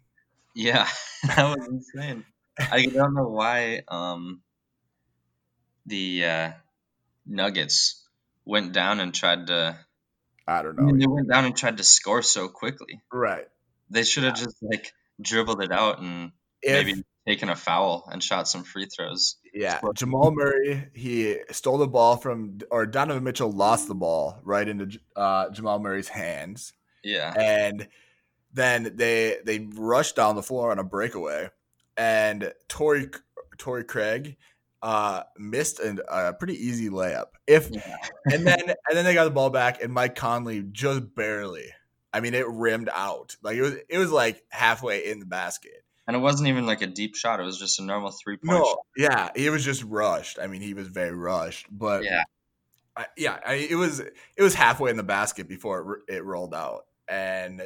Yeah, 0.54 0.88
that 1.26 1.54
was 1.54 1.68
insane. 1.68 2.24
I 2.58 2.86
don't 2.86 3.14
know 3.14 3.28
why 3.28 3.82
um, 3.88 4.40
the 5.84 6.24
uh, 6.24 6.50
Nuggets 7.26 8.06
went 8.46 8.72
down 8.72 9.00
and 9.00 9.14
tried 9.14 9.48
to. 9.48 9.78
I 10.50 10.62
don't 10.62 10.76
know. 10.76 10.82
I 10.82 10.86
mean, 10.86 10.98
they 10.98 11.06
went 11.06 11.28
down 11.28 11.44
and 11.44 11.56
tried 11.56 11.76
to 11.76 11.84
score 11.84 12.22
so 12.22 12.48
quickly. 12.48 13.00
Right. 13.12 13.46
They 13.88 14.02
should 14.02 14.24
have 14.24 14.34
just 14.34 14.56
like 14.62 14.92
dribbled 15.20 15.62
it 15.62 15.70
out 15.70 16.00
and 16.00 16.32
if, 16.60 16.86
maybe 16.86 17.04
taken 17.26 17.48
a 17.48 17.56
foul 17.56 18.08
and 18.10 18.22
shot 18.22 18.48
some 18.48 18.64
free 18.64 18.86
throws. 18.86 19.36
Yeah, 19.54 19.80
Jamal 19.94 20.32
Murray 20.32 20.88
he 20.94 21.38
stole 21.50 21.78
the 21.78 21.86
ball 21.86 22.16
from 22.16 22.58
or 22.70 22.86
Donovan 22.86 23.24
Mitchell 23.24 23.50
lost 23.50 23.88
the 23.88 23.94
ball 23.94 24.40
right 24.42 24.66
into 24.66 24.98
uh, 25.16 25.50
Jamal 25.50 25.78
Murray's 25.78 26.08
hands. 26.08 26.72
Yeah, 27.02 27.32
and 27.32 27.88
then 28.52 28.92
they 28.96 29.38
they 29.44 29.58
rushed 29.74 30.16
down 30.16 30.36
the 30.36 30.42
floor 30.42 30.70
on 30.70 30.78
a 30.78 30.84
breakaway, 30.84 31.50
and 31.96 32.52
Torrey 32.68 33.10
Torrey 33.58 33.84
Craig 33.84 34.36
uh, 34.82 35.22
missed 35.38 35.80
an, 35.80 36.00
a 36.08 36.32
pretty 36.32 36.54
easy 36.54 36.88
layup. 36.88 37.26
If 37.46 37.70
yeah. 37.70 37.96
and 38.32 38.46
then 38.46 38.60
and 38.68 38.76
then 38.92 39.04
they 39.04 39.14
got 39.14 39.24
the 39.24 39.30
ball 39.30 39.50
back, 39.50 39.82
and 39.82 39.92
Mike 39.92 40.14
Conley 40.14 40.62
just 40.62 41.14
barely. 41.14 41.72
I 42.12 42.20
mean, 42.20 42.34
it 42.34 42.48
rimmed 42.48 42.88
out. 42.92 43.36
Like 43.42 43.56
it 43.56 43.62
was 43.62 43.74
it 43.88 43.98
was 43.98 44.10
like 44.10 44.42
halfway 44.50 45.10
in 45.10 45.20
the 45.20 45.26
basket. 45.26 45.84
And 46.06 46.16
it 46.16 46.20
wasn't 46.20 46.48
even 46.48 46.66
like 46.66 46.82
a 46.82 46.88
deep 46.88 47.14
shot. 47.14 47.38
It 47.38 47.44
was 47.44 47.58
just 47.58 47.78
a 47.78 47.84
normal 47.84 48.10
three 48.10 48.36
point. 48.36 48.58
No, 48.58 48.64
shot. 48.64 48.78
yeah, 48.96 49.28
he 49.36 49.48
was 49.48 49.64
just 49.64 49.84
rushed. 49.84 50.38
I 50.40 50.48
mean, 50.48 50.60
he 50.60 50.74
was 50.74 50.88
very 50.88 51.14
rushed, 51.14 51.66
but 51.70 52.02
yeah, 52.02 52.24
I, 52.96 53.06
yeah, 53.16 53.38
I, 53.46 53.54
it 53.54 53.76
was 53.76 54.00
it 54.00 54.42
was 54.42 54.54
halfway 54.54 54.90
in 54.90 54.96
the 54.96 55.04
basket 55.04 55.48
before 55.48 56.02
it, 56.08 56.16
it 56.16 56.24
rolled 56.24 56.54
out. 56.54 56.86
And 57.06 57.62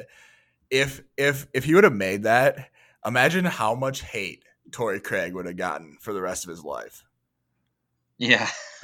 if 0.70 1.02
if 1.16 1.46
if 1.54 1.64
he 1.64 1.74
would 1.74 1.84
have 1.84 1.94
made 1.94 2.24
that, 2.24 2.70
imagine 3.04 3.44
how 3.44 3.74
much 3.74 4.02
hate 4.02 4.44
Torrey 4.74 4.98
Craig 4.98 5.34
would 5.34 5.46
have 5.46 5.56
gotten 5.56 5.98
for 6.00 6.12
the 6.12 6.20
rest 6.20 6.42
of 6.42 6.50
his 6.50 6.64
life. 6.64 7.04
Yeah. 8.18 8.48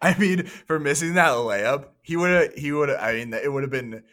I 0.00 0.16
mean, 0.16 0.44
for 0.44 0.78
missing 0.78 1.14
that 1.14 1.32
layup, 1.32 1.86
he 2.00 2.16
would 2.16 2.30
have 2.30 2.54
he 2.54 2.70
would 2.70 2.88
have 2.88 3.00
I 3.00 3.14
mean 3.14 3.34
it 3.34 3.52
would 3.52 3.64
have 3.64 3.72
been 3.72 4.04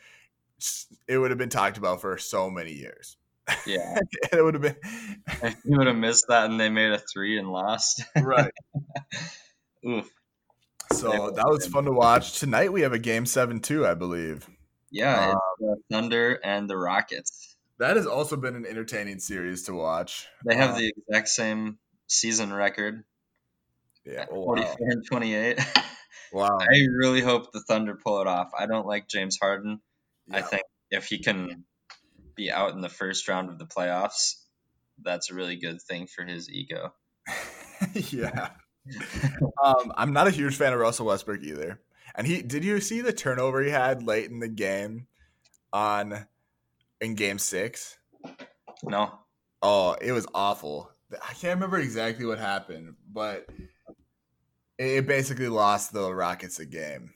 it 1.07 1.19
would 1.19 1.29
have 1.29 1.37
been 1.37 1.49
talked 1.49 1.77
about 1.77 2.01
for 2.01 2.17
so 2.17 2.49
many 2.49 2.73
years. 2.73 3.15
Yeah. 3.67 3.99
it 4.33 4.43
would 4.43 4.55
have 4.55 4.63
been 4.63 4.75
if 5.43 5.55
he 5.63 5.75
would 5.75 5.85
have 5.85 5.95
missed 5.95 6.25
that 6.29 6.49
and 6.49 6.59
they 6.59 6.69
made 6.69 6.91
a 6.91 6.97
3 6.97 7.37
and 7.37 7.51
lost. 7.51 8.03
right. 8.15 8.51
Oof. 9.87 10.09
So 10.93 11.29
that 11.29 11.47
was 11.47 11.67
fun 11.67 11.85
to 11.85 11.91
watch. 11.91 12.39
Tonight 12.39 12.73
we 12.73 12.81
have 12.81 12.93
a 12.93 12.99
game 12.99 13.27
7 13.27 13.59
too, 13.59 13.85
I 13.85 13.93
believe. 13.93 14.49
Yeah, 14.89 15.29
um, 15.31 15.39
the 15.59 15.75
Thunder 15.91 16.39
and 16.43 16.67
the 16.67 16.77
Rockets. 16.77 17.54
That 17.79 17.97
has 17.97 18.07
also 18.07 18.37
been 18.37 18.55
an 18.55 18.65
entertaining 18.65 19.19
series 19.19 19.63
to 19.63 19.73
watch. 19.73 20.27
They 20.45 20.55
have 20.55 20.71
um, 20.71 20.77
the 20.79 20.93
exact 20.95 21.27
same 21.29 21.77
season 22.07 22.53
record. 22.53 23.03
Yeah, 24.05 24.25
oh, 24.31 24.45
44 24.45 24.75
and 24.79 25.05
28. 25.05 25.59
Wow. 26.35 26.57
I 26.59 26.85
really 26.91 27.21
hope 27.21 27.53
the 27.53 27.61
Thunder 27.61 27.95
pull 27.95 28.19
it 28.19 28.27
off. 28.27 28.51
I 28.57 28.65
don't 28.65 28.85
like 28.85 29.07
James 29.07 29.37
Harden. 29.41 29.79
Yeah. 30.27 30.37
I 30.37 30.41
think 30.41 30.63
if 30.91 31.05
he 31.05 31.19
can 31.19 31.63
be 32.35 32.51
out 32.51 32.73
in 32.73 32.81
the 32.81 32.89
first 32.89 33.29
round 33.29 33.49
of 33.49 33.57
the 33.57 33.65
playoffs, 33.65 34.35
that's 35.01 35.31
a 35.31 35.33
really 35.33 35.55
good 35.55 35.81
thing 35.81 36.07
for 36.07 36.25
his 36.25 36.49
ego. 36.49 36.93
yeah. 37.93 38.49
um, 39.63 39.93
I'm 39.95 40.11
not 40.11 40.27
a 40.27 40.31
huge 40.31 40.57
fan 40.57 40.73
of 40.73 40.79
Russell 40.79 41.05
Westbrook 41.05 41.41
either. 41.41 41.79
And 42.15 42.27
he 42.27 42.41
did 42.41 42.65
you 42.65 42.81
see 42.81 42.99
the 42.99 43.13
turnover 43.13 43.61
he 43.63 43.71
had 43.71 44.03
late 44.03 44.29
in 44.29 44.39
the 44.39 44.49
game 44.49 45.07
on 45.71 46.27
in 47.01 47.15
game 47.15 47.39
six? 47.39 47.97
No. 48.83 49.11
Oh, 49.61 49.95
it 50.01 50.11
was 50.11 50.27
awful. 50.33 50.91
I 51.11 51.33
can't 51.33 51.55
remember 51.55 51.77
exactly 51.79 52.25
what 52.25 52.39
happened, 52.39 52.95
but 53.11 53.47
it 54.77 55.07
basically 55.07 55.47
lost 55.47 55.93
the 55.93 56.13
Rockets 56.13 56.59
a 56.59 56.65
game. 56.65 57.13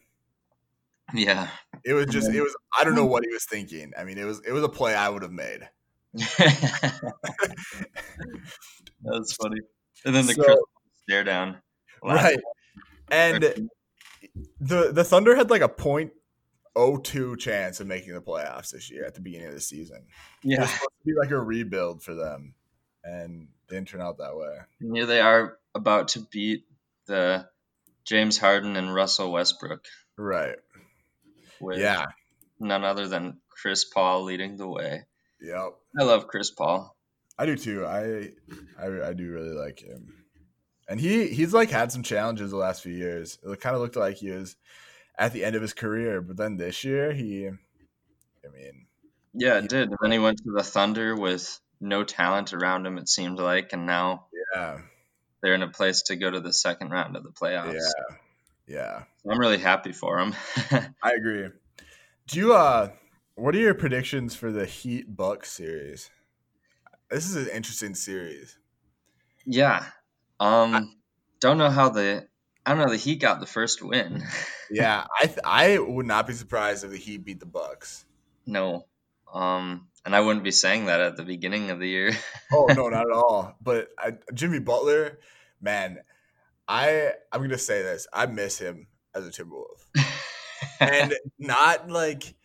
Yeah. 1.13 1.49
It 1.85 1.93
was 1.93 2.07
just 2.07 2.29
it 2.29 2.41
was 2.41 2.55
I 2.77 2.83
don't 2.83 2.95
know 2.95 3.05
hmm. 3.05 3.11
what 3.11 3.23
he 3.23 3.33
was 3.33 3.45
thinking. 3.45 3.93
I 3.97 4.03
mean, 4.03 4.17
it 4.17 4.25
was 4.25 4.41
it 4.45 4.51
was 4.51 4.63
a 4.63 4.69
play 4.69 4.95
I 4.95 5.09
would 5.09 5.23
have 5.23 5.31
made. 5.31 5.67
That's 8.93 9.33
funny. 9.33 9.59
And 10.05 10.15
then 10.15 10.25
the 10.25 10.33
so, 10.33 10.57
stare 11.03 11.23
down. 11.23 11.57
Right. 12.03 12.39
And 13.11 13.69
the 14.59 14.91
the 14.93 15.03
Thunder 15.03 15.35
had 15.35 15.49
like 15.49 15.61
a 15.61 15.69
point 15.69 16.11
oh 16.75 16.97
two 16.97 17.35
chance 17.37 17.79
of 17.79 17.87
making 17.87 18.13
the 18.13 18.21
playoffs 18.21 18.71
this 18.71 18.89
year 18.89 19.05
at 19.05 19.15
the 19.15 19.21
beginning 19.21 19.47
of 19.47 19.53
the 19.53 19.61
season. 19.61 20.05
Yeah, 20.43 20.57
it 20.57 20.61
was 20.61 20.69
supposed 20.69 20.89
to 21.01 21.05
be 21.05 21.19
like 21.19 21.31
a 21.31 21.39
rebuild 21.39 22.03
for 22.03 22.13
them, 22.13 22.53
and 23.03 23.47
didn't 23.67 23.87
turn 23.87 24.01
out 24.01 24.17
that 24.17 24.35
way. 24.35 24.57
And 24.81 24.95
here 24.95 25.05
they 25.05 25.21
are 25.21 25.57
about 25.75 26.09
to 26.09 26.21
beat 26.21 26.65
the 27.05 27.47
James 28.05 28.37
Harden 28.37 28.75
and 28.75 28.93
Russell 28.93 29.31
Westbrook. 29.31 29.85
Right. 30.17 30.57
With 31.59 31.79
yeah. 31.79 32.05
None 32.59 32.83
other 32.83 33.07
than 33.07 33.39
Chris 33.49 33.85
Paul 33.85 34.23
leading 34.23 34.57
the 34.57 34.67
way. 34.67 35.05
Yep. 35.41 35.75
I 35.99 36.03
love 36.03 36.27
Chris 36.27 36.51
Paul. 36.51 36.95
I 37.37 37.45
do 37.45 37.55
too. 37.55 37.85
I 37.85 38.31
I, 38.77 39.09
I 39.09 39.13
do 39.13 39.31
really 39.31 39.53
like 39.53 39.79
him 39.79 40.13
and 40.89 40.99
he 40.99 41.27
he's 41.27 41.53
like 41.53 41.69
had 41.69 41.91
some 41.91 42.03
challenges 42.03 42.51
the 42.51 42.57
last 42.57 42.81
few 42.81 42.93
years. 42.93 43.37
It 43.43 43.61
kind 43.61 43.75
of 43.75 43.81
looked 43.81 43.95
like 43.95 44.17
he 44.17 44.31
was 44.31 44.57
at 45.19 45.33
the 45.33 45.43
end 45.43 45.55
of 45.55 45.61
his 45.61 45.73
career, 45.73 46.21
but 46.21 46.37
then 46.37 46.55
this 46.55 46.83
year 46.83 47.11
he, 47.11 47.47
I 47.47 48.47
mean, 48.51 48.87
yeah, 49.33 49.57
it 49.57 49.69
did. 49.69 49.89
And 49.89 49.97
then 50.01 50.11
he 50.11 50.17
went 50.17 50.37
to 50.39 50.51
the 50.51 50.63
Thunder 50.63 51.15
with 51.15 51.59
no 51.81 52.03
talent 52.03 52.53
around 52.53 52.87
him. 52.87 52.97
It 52.97 53.09
seemed 53.09 53.37
like, 53.37 53.73
and 53.73 53.85
now 53.85 54.27
yeah, 54.55 54.79
they're 55.43 55.53
in 55.53 55.61
a 55.61 55.69
place 55.69 56.03
to 56.03 56.15
go 56.15 56.31
to 56.31 56.39
the 56.39 56.53
second 56.53 56.89
round 56.89 57.15
of 57.17 57.23
the 57.23 57.29
playoffs. 57.29 57.73
Yeah, 57.73 58.15
yeah. 58.65 59.03
So 59.23 59.31
I'm 59.31 59.39
really 59.39 59.57
happy 59.57 59.91
for 59.91 60.17
him. 60.17 60.33
I 61.03 61.11
agree. 61.11 61.49
Do 62.27 62.39
you 62.39 62.53
uh, 62.53 62.89
what 63.35 63.53
are 63.55 63.59
your 63.59 63.75
predictions 63.75 64.35
for 64.35 64.51
the 64.51 64.65
Heat 64.65 65.15
Bucks 65.15 65.51
series? 65.51 66.09
This 67.11 67.29
is 67.29 67.35
an 67.35 67.49
interesting 67.53 67.93
series. 67.93 68.57
Yeah, 69.45 69.83
um, 70.39 70.75
I, 70.75 70.81
don't 71.39 71.57
know 71.57 71.69
how 71.69 71.89
the 71.89 72.27
I 72.65 72.73
don't 72.73 72.85
know 72.85 72.91
the 72.91 72.97
Heat 72.97 73.19
got 73.19 73.41
the 73.41 73.45
first 73.45 73.81
win. 73.81 74.23
yeah, 74.71 75.05
I 75.21 75.25
th- 75.25 75.39
I 75.43 75.77
would 75.77 76.05
not 76.05 76.27
be 76.27 76.33
surprised 76.33 76.83
if 76.83 76.91
the 76.91 76.97
Heat 76.97 77.25
beat 77.25 77.39
the 77.39 77.45
Bucks. 77.45 78.05
No, 78.45 78.85
um, 79.33 79.87
and 80.05 80.15
I 80.15 80.21
wouldn't 80.21 80.43
be 80.43 80.51
saying 80.51 80.85
that 80.85 80.99
at 80.99 81.17
the 81.17 81.23
beginning 81.23 81.69
of 81.71 81.79
the 81.79 81.87
year. 81.87 82.11
oh 82.51 82.67
no, 82.67 82.89
not 82.89 83.05
at 83.09 83.11
all. 83.11 83.55
But 83.61 83.89
I, 83.97 84.13
Jimmy 84.33 84.59
Butler, 84.59 85.19
man, 85.61 85.99
I 86.67 87.13
I'm 87.31 87.41
gonna 87.41 87.57
say 87.57 87.81
this. 87.81 88.07
I 88.13 88.25
miss 88.25 88.57
him 88.57 88.87
as 89.13 89.27
a 89.27 89.31
Timberwolf, 89.31 89.85
and 90.79 91.13
not 91.37 91.89
like 91.89 92.35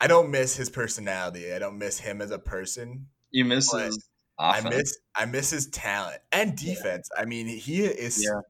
I 0.00 0.06
don't 0.06 0.30
miss 0.30 0.56
his 0.56 0.70
personality. 0.70 1.52
I 1.52 1.58
don't 1.58 1.78
miss 1.78 1.98
him 1.98 2.20
as 2.20 2.30
a 2.30 2.38
person. 2.38 3.06
You 3.30 3.44
miss 3.44 3.72
his 3.72 3.98
Offense. 4.38 4.66
I 4.66 4.68
miss 4.68 4.98
I 5.14 5.24
miss 5.26 5.50
his 5.50 5.68
talent 5.68 6.20
and 6.32 6.56
defense. 6.56 7.08
Yeah. 7.14 7.22
I 7.22 7.24
mean, 7.24 7.46
he 7.46 7.84
is 7.84 8.22
yeah. 8.24 8.40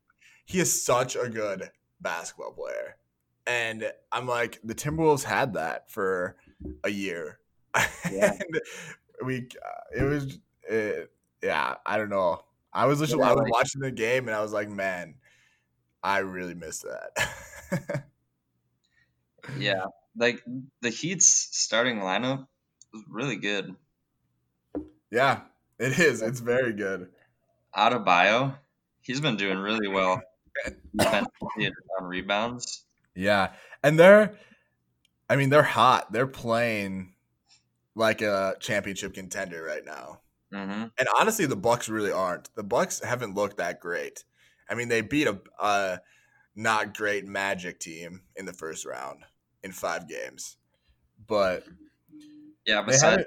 he 0.47 0.61
is 0.61 0.85
such 0.85 1.15
a 1.15 1.29
good 1.29 1.71
basketball 2.05 2.53
player. 2.53 2.97
And 3.47 3.91
I'm 4.13 4.29
like, 4.29 4.61
the 4.63 4.75
Timberwolves 4.75 5.25
had 5.25 5.55
that 5.55 5.91
for 5.91 6.37
a 6.85 6.89
year. 6.89 7.41
Yeah. 8.11 8.33
and 8.41 8.61
we 9.25 9.49
uh, 9.65 9.99
it 10.01 10.03
was 10.05 10.39
it, 10.69 11.11
yeah, 11.43 11.75
I 11.85 11.99
don't 11.99 12.11
know. 12.11 12.45
I 12.73 12.87
was 12.87 13.01
literally 13.01 13.25
yeah, 13.25 13.31
I 13.31 13.35
was 13.35 13.43
like, 13.43 13.53
watching 13.53 13.81
the 13.81 13.91
game 13.91 14.29
and 14.29 14.37
I 14.37 14.41
was 14.41 14.53
like, 14.53 14.69
man, 14.69 15.17
I 16.03 16.19
really 16.19 16.55
miss 16.55 16.85
that. 16.85 18.05
yeah. 19.59 19.87
Like 20.17 20.43
the 20.81 20.91
Heat's 20.91 21.27
starting 21.27 21.99
lineup 21.99 22.47
was 22.93 23.03
really 23.09 23.37
good. 23.37 23.75
Yeah, 25.11 25.41
it 25.79 25.99
is. 25.99 26.23
It's 26.23 26.41
very 26.41 26.73
good. 26.73 27.09
Adebayo, 27.77 28.57
he's 29.01 29.21
been 29.21 29.37
doing 29.37 29.59
really 29.59 29.89
well 29.89 30.21
defensively 30.21 30.34
on 31.01 32.05
rebounds. 32.05 32.85
Yeah, 33.15 33.53
and 33.83 33.99
they're, 33.99 34.37
I 35.29 35.37
mean, 35.37 35.51
they're 35.51 35.63
hot. 35.63 36.13
They're 36.13 36.27
playing 36.27 37.15
like 37.95 38.23
a 38.23 38.57
championship 38.61 39.15
contender 39.15 39.63
right 39.63 39.85
now. 39.85 40.21
Mm-hmm. 40.53 40.85
And 40.99 41.09
honestly, 41.19 41.47
the 41.47 41.57
Bucks 41.57 41.89
really 41.89 42.13
aren't. 42.13 42.55
The 42.55 42.63
Bucks 42.63 43.03
haven't 43.03 43.35
looked 43.35 43.59
that 43.59 43.81
great. 43.81 44.25
I 44.69 44.75
mean, 44.75 44.89
they 44.89 45.01
beat 45.01 45.27
a, 45.27 45.41
a 45.59 46.01
not 46.57 46.97
great 46.97 47.27
Magic 47.27 47.79
team 47.79 48.23
in 48.37 48.47
the 48.47 48.53
first 48.53 48.85
round 48.85 49.25
in 49.63 49.73
five 49.73 50.09
games, 50.09 50.57
but 51.27 51.65
yeah, 52.67 52.83
besides 52.83 53.25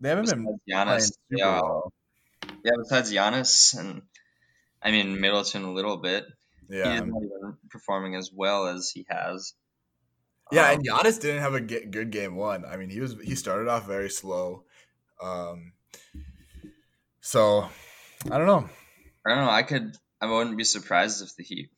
they 0.00 0.08
haven't 0.08 0.30
been 0.30 0.58
Giannis. 0.70 1.12
Yeah, 1.30 1.60
well. 1.60 1.92
yeah. 2.64 2.72
Besides 2.78 3.12
Giannis 3.12 3.78
and 3.78 4.02
I 4.82 4.90
mean 4.90 5.20
Middleton 5.20 5.64
a 5.64 5.72
little 5.72 5.98
bit. 5.98 6.24
Yeah, 6.68 6.92
he's 6.92 7.02
not 7.02 7.22
even 7.22 7.56
performing 7.70 8.14
as 8.14 8.30
well 8.32 8.66
as 8.66 8.90
he 8.90 9.06
has. 9.08 9.54
Yeah, 10.52 10.68
um, 10.70 10.74
and 10.74 10.88
Giannis 10.88 11.20
didn't 11.20 11.40
have 11.42 11.54
a 11.54 11.60
good 11.60 12.10
game 12.10 12.36
one. 12.36 12.64
I 12.64 12.76
mean, 12.76 12.90
he 12.90 13.00
was 13.00 13.16
he 13.22 13.34
started 13.34 13.68
off 13.68 13.86
very 13.86 14.10
slow, 14.10 14.64
Um, 15.22 15.72
so 17.20 17.68
I 18.30 18.38
don't 18.38 18.46
know. 18.46 18.68
I 19.26 19.30
don't 19.30 19.44
know. 19.44 19.50
I 19.50 19.62
could. 19.62 19.96
I 20.20 20.26
wouldn't 20.26 20.56
be 20.56 20.64
surprised 20.64 21.22
if 21.22 21.34
the 21.36 21.42
Heat 21.42 21.70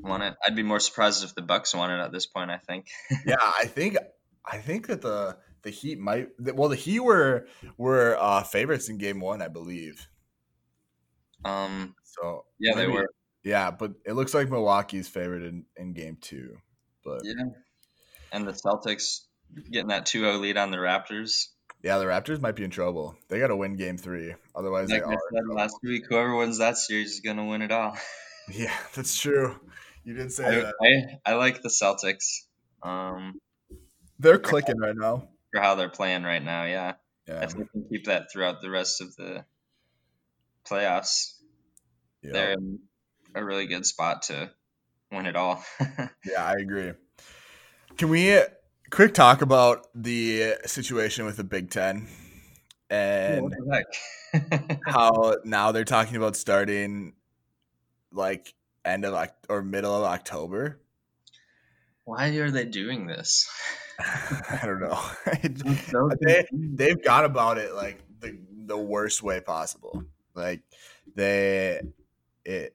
won 0.00 0.22
it. 0.22 0.34
I'd 0.44 0.56
be 0.56 0.62
more 0.62 0.80
surprised 0.80 1.24
if 1.24 1.34
the 1.34 1.42
Bucks 1.42 1.74
won 1.74 1.90
it 1.90 2.02
at 2.02 2.12
this 2.12 2.26
point. 2.26 2.50
I 2.50 2.58
think. 2.58 2.86
yeah, 3.26 3.36
I 3.40 3.66
think. 3.66 3.96
I 4.44 4.58
think 4.58 4.86
that 4.88 5.02
the 5.02 5.36
the 5.62 5.70
Heat 5.70 5.98
might. 5.98 6.28
Well, 6.38 6.68
the 6.68 6.76
Heat 6.76 7.00
were 7.00 7.46
were 7.76 8.16
uh, 8.18 8.42
favorites 8.42 8.88
in 8.88 8.98
Game 8.98 9.20
One, 9.20 9.42
I 9.42 9.48
believe. 9.48 10.08
Um. 11.44 11.94
So 12.04 12.44
yeah, 12.58 12.74
maybe, 12.74 12.92
they 12.92 12.98
were. 12.98 13.08
Yeah, 13.44 13.70
but 13.70 13.92
it 14.06 14.12
looks 14.12 14.34
like 14.34 14.50
Milwaukee's 14.50 15.08
favorite 15.08 15.42
in, 15.42 15.64
in 15.76 15.92
Game 15.92 16.16
Two. 16.20 16.58
But 17.04 17.22
yeah, 17.24 17.44
and 18.32 18.46
the 18.46 18.52
Celtics 18.52 19.20
getting 19.70 19.88
that 19.88 20.06
2-0 20.06 20.40
lead 20.40 20.56
on 20.56 20.70
the 20.70 20.76
Raptors. 20.78 21.48
Yeah, 21.82 21.98
the 21.98 22.04
Raptors 22.04 22.40
might 22.40 22.54
be 22.54 22.64
in 22.64 22.70
trouble. 22.70 23.16
They 23.28 23.40
got 23.40 23.48
to 23.48 23.56
win 23.56 23.76
Game 23.76 23.98
Three, 23.98 24.34
otherwise 24.54 24.90
like 24.90 25.04
they 25.04 25.10
I 25.10 25.16
said 25.32 25.42
last 25.48 25.76
week, 25.82 26.04
whoever 26.08 26.36
wins 26.36 26.58
that 26.58 26.76
series 26.76 27.14
is 27.14 27.20
going 27.20 27.38
to 27.38 27.44
win 27.44 27.62
it 27.62 27.72
all. 27.72 27.96
Yeah, 28.52 28.74
that's 28.96 29.16
true. 29.16 29.54
You 30.02 30.14
did 30.14 30.32
say 30.32 30.44
I, 30.44 30.50
that. 30.62 30.74
I, 31.24 31.30
I 31.30 31.34
like 31.34 31.62
the 31.62 31.68
Celtics. 31.68 32.40
Um, 32.82 33.38
they're 34.18 34.40
clicking 34.40 34.78
right 34.78 34.96
now 34.96 35.28
for 35.52 35.60
how 35.60 35.76
they're 35.76 35.88
playing 35.88 36.24
right 36.24 36.42
now. 36.42 36.64
Yeah, 36.64 36.94
yeah. 37.28 37.44
If 37.44 37.50
they 37.54 37.64
can 37.72 37.84
keep 37.88 38.06
that 38.06 38.32
throughout 38.32 38.60
the 38.60 38.68
rest 38.68 39.00
of 39.00 39.14
the 39.14 39.44
playoffs, 40.68 41.34
yep. 42.20 42.32
they're 42.32 42.52
in 42.54 42.80
a 43.34 43.44
really 43.44 43.66
good 43.66 43.86
spot 43.86 44.22
to 44.22 44.50
win 45.10 45.26
it 45.26 45.36
all. 45.36 45.64
yeah, 45.80 46.44
I 46.44 46.54
agree. 46.54 46.92
Can 47.96 48.08
we 48.08 48.40
quick 48.90 49.14
talk 49.14 49.42
about 49.42 49.86
the 49.94 50.54
situation 50.66 51.24
with 51.24 51.36
the 51.36 51.44
Big 51.44 51.70
Ten 51.70 52.08
and 52.90 53.54
how 54.86 55.36
now 55.44 55.72
they're 55.72 55.84
talking 55.84 56.16
about 56.16 56.36
starting 56.36 57.14
like 58.12 58.54
end 58.84 59.04
of 59.04 59.12
like 59.12 59.32
or 59.48 59.62
middle 59.62 59.94
of 59.94 60.02
October. 60.04 60.80
Why 62.04 62.28
are 62.28 62.50
they 62.50 62.64
doing 62.64 63.06
this? 63.06 63.48
I 63.98 64.60
don't 64.64 64.80
know. 64.80 65.00
so 65.90 66.10
they 66.20 66.46
they've 66.52 67.02
got 67.02 67.24
about 67.24 67.58
it 67.58 67.74
like 67.74 67.98
the 68.20 68.38
the 68.66 68.76
worst 68.76 69.22
way 69.22 69.40
possible. 69.40 70.04
Like 70.34 70.62
they 71.14 71.80
it 72.44 72.74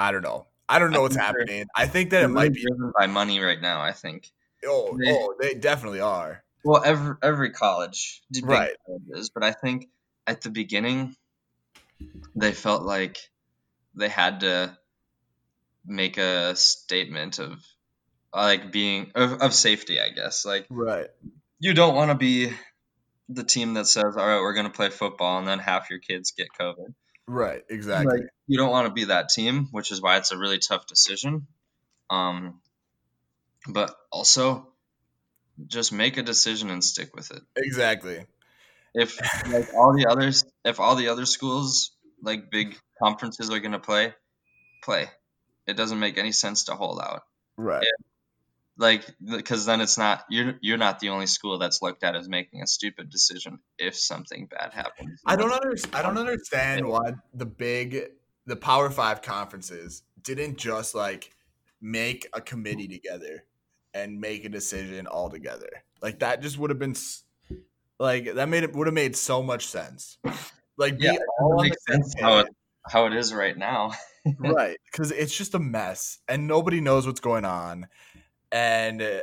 I 0.00 0.12
don't 0.12 0.22
know. 0.22 0.46
I 0.66 0.78
don't 0.78 0.92
know 0.92 1.02
what's 1.02 1.16
happening. 1.16 1.66
I 1.76 1.86
think 1.86 2.10
that 2.10 2.22
it 2.22 2.28
might 2.28 2.54
be 2.54 2.62
driven 2.62 2.90
by 2.98 3.06
money 3.06 3.38
right 3.40 3.60
now. 3.60 3.82
I 3.82 3.92
think. 3.92 4.30
Oh, 4.64 4.96
they, 4.98 5.12
oh, 5.12 5.34
they 5.38 5.54
definitely 5.54 6.00
are. 6.00 6.42
Well, 6.64 6.82
every 6.82 7.16
every 7.22 7.50
college, 7.50 8.22
right, 8.42 8.72
is, 9.10 9.28
but 9.28 9.44
I 9.44 9.52
think 9.52 9.88
at 10.26 10.40
the 10.40 10.50
beginning 10.50 11.16
they 12.34 12.52
felt 12.52 12.82
like 12.82 13.18
they 13.94 14.08
had 14.08 14.40
to 14.40 14.76
make 15.84 16.16
a 16.16 16.56
statement 16.56 17.38
of 17.38 17.62
like 18.34 18.72
being 18.72 19.12
of, 19.14 19.42
of 19.42 19.54
safety, 19.54 20.00
I 20.00 20.10
guess. 20.10 20.46
Like, 20.46 20.66
right, 20.70 21.08
you 21.58 21.74
don't 21.74 21.94
want 21.94 22.10
to 22.10 22.16
be 22.16 22.52
the 23.28 23.44
team 23.44 23.74
that 23.74 23.86
says, 23.86 24.16
"All 24.16 24.26
right, 24.26 24.40
we're 24.40 24.54
going 24.54 24.66
to 24.66 24.72
play 24.72 24.88
football," 24.88 25.38
and 25.38 25.46
then 25.46 25.58
half 25.58 25.90
your 25.90 25.98
kids 25.98 26.32
get 26.32 26.48
COVID. 26.58 26.94
Right, 27.30 27.62
exactly. 27.70 28.18
Like, 28.18 28.28
you 28.48 28.58
don't 28.58 28.70
want 28.70 28.88
to 28.88 28.92
be 28.92 29.04
that 29.04 29.28
team, 29.28 29.68
which 29.70 29.92
is 29.92 30.02
why 30.02 30.16
it's 30.16 30.32
a 30.32 30.36
really 30.36 30.58
tough 30.58 30.86
decision. 30.86 31.46
Um, 32.10 32.60
but 33.68 33.94
also 34.10 34.72
just 35.68 35.92
make 35.92 36.16
a 36.16 36.24
decision 36.24 36.70
and 36.70 36.82
stick 36.82 37.14
with 37.14 37.30
it. 37.30 37.40
Exactly. 37.56 38.26
If 38.94 39.20
like 39.46 39.72
all 39.74 39.94
the 39.94 40.06
others, 40.10 40.44
if 40.64 40.80
all 40.80 40.96
the 40.96 41.08
other 41.08 41.24
schools 41.24 41.92
like 42.20 42.50
big 42.50 42.76
conferences 43.00 43.48
are 43.50 43.60
going 43.60 43.72
to 43.72 43.78
play, 43.78 44.12
play. 44.82 45.06
It 45.68 45.76
doesn't 45.76 46.00
make 46.00 46.18
any 46.18 46.32
sense 46.32 46.64
to 46.64 46.74
hold 46.74 47.00
out. 47.00 47.22
Right. 47.56 47.84
If, 47.84 48.06
like 48.80 49.04
because 49.22 49.66
then 49.66 49.82
it's 49.82 49.98
not 49.98 50.24
you're 50.30 50.54
you're 50.62 50.78
not 50.78 51.00
the 51.00 51.10
only 51.10 51.26
school 51.26 51.58
that's 51.58 51.82
looked 51.82 52.02
at 52.02 52.16
as 52.16 52.28
making 52.28 52.62
a 52.62 52.66
stupid 52.66 53.10
decision 53.10 53.58
if 53.78 53.94
something 53.94 54.46
bad 54.46 54.72
happens. 54.72 55.20
I 55.26 55.36
don't 55.36 55.52
understand. 55.52 55.94
I 55.94 56.02
don't 56.02 56.16
understand 56.16 56.88
why 56.88 57.12
the 57.34 57.44
big 57.44 58.06
the 58.46 58.56
Power 58.56 58.88
Five 58.90 59.20
conferences 59.20 60.02
didn't 60.22 60.56
just 60.56 60.94
like 60.94 61.30
make 61.80 62.26
a 62.32 62.40
committee 62.40 62.88
together 62.88 63.44
and 63.92 64.18
make 64.18 64.46
a 64.46 64.48
decision 64.48 65.06
all 65.06 65.28
together. 65.28 65.84
Like 66.00 66.20
that 66.20 66.40
just 66.40 66.58
would 66.58 66.70
have 66.70 66.78
been 66.78 66.96
like 67.98 68.34
that 68.34 68.48
made 68.48 68.64
it 68.64 68.74
would 68.74 68.86
have 68.86 68.94
made 68.94 69.14
so 69.14 69.42
much 69.42 69.66
sense. 69.66 70.16
Like 70.78 70.96
yeah, 70.98 71.16
all 71.38 71.62
makes 71.62 71.84
sense 71.86 72.14
how 72.18 72.38
it, 72.38 72.46
how 72.88 73.04
it 73.04 73.12
is 73.12 73.34
right 73.34 73.56
now. 73.56 73.92
right, 74.38 74.78
because 74.90 75.10
it's 75.12 75.36
just 75.36 75.54
a 75.54 75.58
mess 75.58 76.18
and 76.26 76.48
nobody 76.48 76.80
knows 76.80 77.06
what's 77.06 77.20
going 77.20 77.44
on, 77.44 77.86
and 78.52 79.00
uh, 79.02 79.20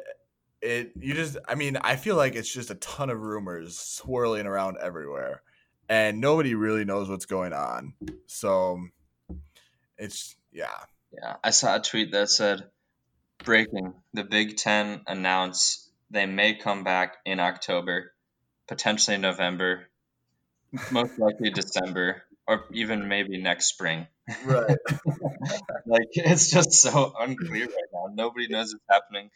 it 0.61 0.91
you 0.99 1.13
just 1.13 1.37
I 1.47 1.55
mean 1.55 1.77
I 1.81 1.95
feel 1.95 2.15
like 2.15 2.35
it's 2.35 2.51
just 2.51 2.71
a 2.71 2.75
ton 2.75 3.09
of 3.09 3.19
rumors 3.19 3.77
swirling 3.77 4.45
around 4.45 4.77
everywhere, 4.81 5.41
and 5.89 6.19
nobody 6.19 6.55
really 6.55 6.85
knows 6.85 7.09
what's 7.09 7.25
going 7.25 7.53
on. 7.53 7.93
So 8.25 8.79
it's 9.97 10.35
yeah. 10.51 10.67
Yeah, 11.11 11.35
I 11.43 11.51
saw 11.51 11.75
a 11.75 11.79
tweet 11.79 12.11
that 12.11 12.29
said 12.29 12.69
Breaking: 13.43 13.93
The 14.13 14.23
Big 14.23 14.57
Ten 14.57 15.01
announce 15.07 15.89
they 16.09 16.25
may 16.25 16.55
come 16.55 16.83
back 16.83 17.17
in 17.25 17.39
October, 17.39 18.13
potentially 18.67 19.17
November, 19.17 19.87
most 20.91 21.17
likely 21.19 21.49
December, 21.49 22.23
or 22.47 22.65
even 22.71 23.07
maybe 23.07 23.41
next 23.41 23.67
spring. 23.67 24.07
Right. 24.45 24.77
like 25.85 26.09
it's 26.13 26.51
just 26.51 26.73
so 26.73 27.13
unclear 27.19 27.65
right 27.65 27.93
now. 28.07 28.23
Nobody 28.23 28.47
knows 28.47 28.73
what's 28.73 28.85
happening. 28.89 29.29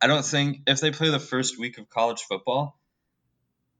I 0.00 0.06
don't 0.06 0.24
think 0.24 0.60
if 0.66 0.80
they 0.80 0.90
play 0.90 1.10
the 1.10 1.18
first 1.18 1.58
week 1.58 1.78
of 1.78 1.88
college 1.88 2.22
football, 2.22 2.78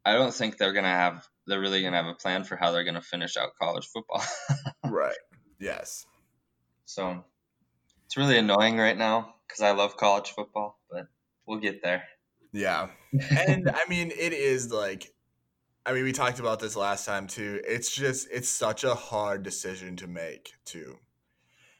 I 0.05 0.15
don't 0.15 0.33
think 0.33 0.59
they're 0.59 0.73
gonna 0.73 0.89
have 0.89 1.27
they're 1.47 1.61
really 1.61 1.83
gonna 1.83 1.97
have 1.97 2.07
a 2.07 2.15
plan 2.15 2.45
for 2.45 2.57
how 2.57 2.73
they're 2.73 2.85
gonna 2.85 3.03
finish 3.03 3.37
out 3.37 3.51
college 3.61 3.87
football. 3.87 4.23
right. 4.85 5.17
Yes. 5.59 6.07
So 6.85 7.25
it's 8.07 8.17
really 8.17 8.39
annoying 8.39 8.79
right 8.79 8.97
now 8.97 9.35
because 9.47 9.63
I 9.63 9.73
love 9.73 9.97
college 9.97 10.31
football, 10.31 10.79
but 10.91 11.07
we'll 11.47 11.59
get 11.59 11.83
there. 11.83 12.05
Yeah. 12.53 12.89
And 13.37 13.69
I 13.69 13.89
mean, 13.89 14.11
it 14.11 14.33
is 14.33 14.73
like, 14.73 15.11
I 15.85 15.93
mean, 15.93 16.05
we 16.05 16.13
talked 16.13 16.39
about 16.39 16.61
this 16.61 16.77
last 16.77 17.05
time 17.05 17.27
too. 17.27 17.61
It's 17.67 17.95
just, 17.95 18.29
it's 18.31 18.49
such 18.49 18.85
a 18.85 18.95
hard 18.95 19.43
decision 19.43 19.97
to 19.97 20.07
make 20.07 20.53
too. 20.65 20.99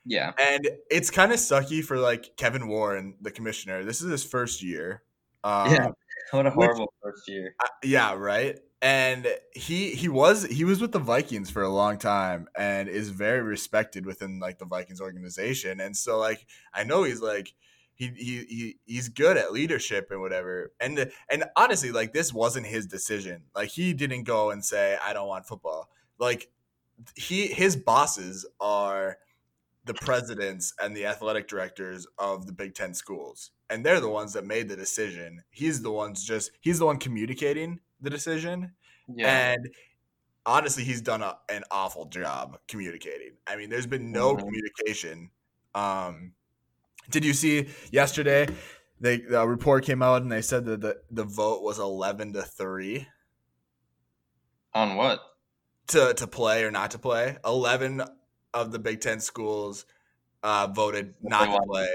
Yeah. 0.05 0.33
And 0.39 0.69
it's 0.91 1.11
kind 1.11 1.33
of 1.33 1.39
sucky 1.39 1.83
for 1.83 1.99
like 1.99 2.37
Kevin 2.37 2.69
Warren, 2.69 3.15
the 3.21 3.31
commissioner. 3.31 3.85
This 3.85 4.03
is 4.03 4.11
his 4.11 4.25
first 4.25 4.63
year. 4.63 5.03
Um, 5.43 5.73
yeah. 5.73 5.89
What 6.31 6.47
a 6.47 6.51
horrible 6.51 6.93
which, 7.03 7.15
first 7.15 7.29
year. 7.29 7.55
Uh, 7.63 7.69
yeah. 7.83 8.15
Right. 8.15 8.59
And 8.83 9.27
he 9.53 9.91
he 9.91 10.09
was 10.09 10.45
he 10.45 10.65
was 10.65 10.81
with 10.81 10.93
the 10.93 10.99
Vikings 10.99 11.51
for 11.51 11.63
a 11.63 11.69
long 11.71 11.97
time 11.97 12.49
and 12.55 12.89
is 12.89 13.09
very 13.09 13.41
respected 13.41 14.05
within 14.05 14.41
like 14.41 14.59
the 14.59 14.67
Vikings 14.67 15.01
organization. 15.01 15.81
And 15.81 15.97
so 15.97 16.19
like 16.19 16.47
I 16.75 16.85
know 16.85 17.03
he's 17.05 17.23
like 17.23 17.55
he, 17.95 18.09
he 18.09 18.45
he 18.45 18.77
he's 18.85 19.09
good 19.09 19.37
at 19.39 19.53
leadership 19.53 20.09
and 20.11 20.21
whatever. 20.21 20.73
And 20.81 21.11
and 21.31 21.45
honestly, 21.57 21.93
like 21.93 22.13
this 22.13 22.33
wasn't 22.33 22.67
his 22.67 22.87
decision. 22.87 23.45
Like 23.55 23.71
he 23.71 23.95
didn't 23.95 24.25
go 24.25 24.51
and 24.51 24.63
say 24.63 24.99
I 25.03 25.15
don't 25.15 25.29
want 25.29 25.47
football. 25.47 25.89
Like 26.19 26.51
he 27.15 27.47
his 27.47 27.77
bosses 27.77 28.45
are 28.61 29.19
the 29.85 29.95
presidents 29.95 30.73
and 30.81 30.97
the 30.97 31.07
athletic 31.07 31.47
directors 31.49 32.07
of 32.19 32.47
the 32.47 32.53
Big 32.53 32.75
Ten 32.75 32.95
schools, 32.95 33.51
and 33.69 33.85
they're 33.85 34.01
the 34.01 34.09
ones 34.09 34.33
that 34.33 34.47
made 34.47 34.69
the 34.69 34.77
decision. 34.77 35.43
He's 35.51 35.83
the 35.83 35.93
ones 35.93 36.25
just 36.25 36.51
he's 36.61 36.79
the 36.79 36.87
one 36.87 36.99
communicating 36.99 37.81
the 38.01 38.11
decision, 38.11 38.73
yeah. 39.09 39.53
and 39.53 39.69
honestly, 40.47 40.85
he's 40.85 41.03
done 41.03 41.23
a, 41.23 41.37
an 41.49 41.65
awful 41.71 42.07
job 42.07 42.59
communicating. 42.69 43.33
I 43.47 43.57
mean, 43.57 43.71
there's 43.71 43.87
been 43.87 44.13
no 44.13 44.35
mm-hmm. 44.35 44.45
communication. 44.45 45.31
Um, 45.75 46.33
did 47.11 47.25
you 47.25 47.35
see 47.35 47.69
yesterday? 47.91 48.49
They 49.01 49.19
the 49.19 49.47
report 49.47 49.85
came 49.85 50.03
out 50.03 50.23
and 50.23 50.31
they 50.31 50.43
said 50.43 50.65
that 50.67 50.81
the, 50.81 50.99
the 51.11 51.25
vote 51.25 51.63
was 51.63 51.79
eleven 51.79 52.33
to 52.33 52.43
three. 52.43 53.07
On 54.73 54.97
what? 54.97 55.21
To 55.89 56.15
to 56.15 56.27
play 56.27 56.65
or 56.65 56.71
not 56.71 56.93
to 56.93 56.99
play. 56.99 57.37
Eleven 57.45 58.03
of 58.55 58.73
the 58.73 58.79
Big 58.79 59.01
Ten 59.01 59.21
schools 59.21 59.85
uh, 60.43 60.69
voted 60.69 61.15
not 61.23 61.45
to 61.47 61.67
play. 61.67 61.89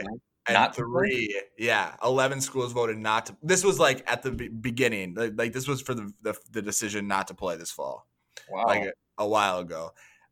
And 0.47 0.55
not 0.55 0.75
three, 0.75 1.27
play? 1.27 1.41
yeah, 1.57 1.95
eleven 2.03 2.41
schools 2.41 2.73
voted 2.73 2.97
not 2.97 3.27
to. 3.27 3.37
This 3.41 3.63
was 3.63 3.79
like 3.79 4.09
at 4.11 4.23
the 4.23 4.31
beginning, 4.31 5.13
like, 5.15 5.33
like 5.35 5.53
this 5.53 5.67
was 5.67 5.81
for 5.81 5.93
the, 5.93 6.11
the, 6.21 6.35
the 6.51 6.61
decision 6.61 7.07
not 7.07 7.27
to 7.27 7.33
play 7.33 7.55
this 7.55 7.71
fall. 7.71 8.07
Wow, 8.49 8.65
like 8.65 8.83
a, 8.83 8.91
a 9.17 9.27
while 9.27 9.59
ago, 9.59 9.91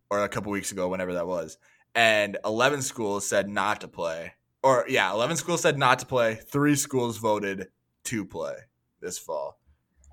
or 0.10 0.24
a 0.24 0.30
couple 0.30 0.52
weeks 0.52 0.72
ago, 0.72 0.88
whenever 0.88 1.14
that 1.14 1.28
was. 1.28 1.58
And 1.94 2.38
eleven 2.44 2.82
schools 2.82 3.28
said 3.28 3.48
not 3.48 3.82
to 3.82 3.88
play, 3.88 4.34
or 4.64 4.86
yeah, 4.90 5.14
11 5.14 5.38
schools 5.38 5.62
said 5.62 5.78
not 5.78 6.00
to 6.00 6.06
play. 6.06 6.36
Three 6.36 6.76
schools 6.76 7.18
voted 7.18 7.68
to 8.06 8.26
play 8.26 8.56
this 9.02 9.18
fall. 9.18 9.60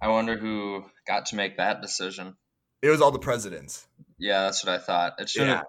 I 0.00 0.08
wonder 0.08 0.36
who 0.36 0.84
got 1.06 1.26
to 1.26 1.36
make 1.36 1.56
that 1.56 1.80
decision. 1.80 2.36
It 2.82 2.90
was 2.90 3.00
all 3.00 3.10
the 3.10 3.18
presidents. 3.18 3.86
Yeah, 4.18 4.42
that's 4.42 4.64
what 4.64 4.74
I 4.74 4.78
thought. 4.78 5.14
It 5.18 5.28
should 5.28 5.46
yeah. 5.46 5.62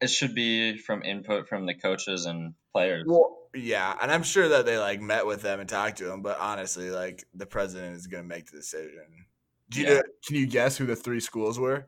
It 0.00 0.08
should 0.08 0.34
be 0.34 0.78
from 0.78 1.02
input 1.02 1.48
from 1.48 1.66
the 1.66 1.74
coaches 1.74 2.26
and 2.26 2.54
players. 2.72 3.04
Well, 3.06 3.36
yeah, 3.54 3.94
and 4.00 4.10
I'm 4.10 4.22
sure 4.22 4.48
that 4.48 4.66
they 4.66 4.78
like 4.78 5.00
met 5.00 5.26
with 5.26 5.42
them 5.42 5.60
and 5.60 5.68
talked 5.68 5.98
to 5.98 6.04
them, 6.04 6.22
but 6.22 6.38
honestly, 6.38 6.90
like 6.90 7.24
the 7.34 7.46
president 7.46 7.96
is 7.96 8.06
going 8.06 8.22
to 8.22 8.28
make 8.28 8.46
the 8.46 8.56
decision. 8.56 9.26
Do 9.68 9.80
you 9.80 9.86
yeah. 9.86 9.94
know, 9.94 10.02
can 10.26 10.36
you 10.36 10.46
guess 10.46 10.76
who 10.76 10.86
the 10.86 10.96
three 10.96 11.20
schools 11.20 11.58
were 11.58 11.86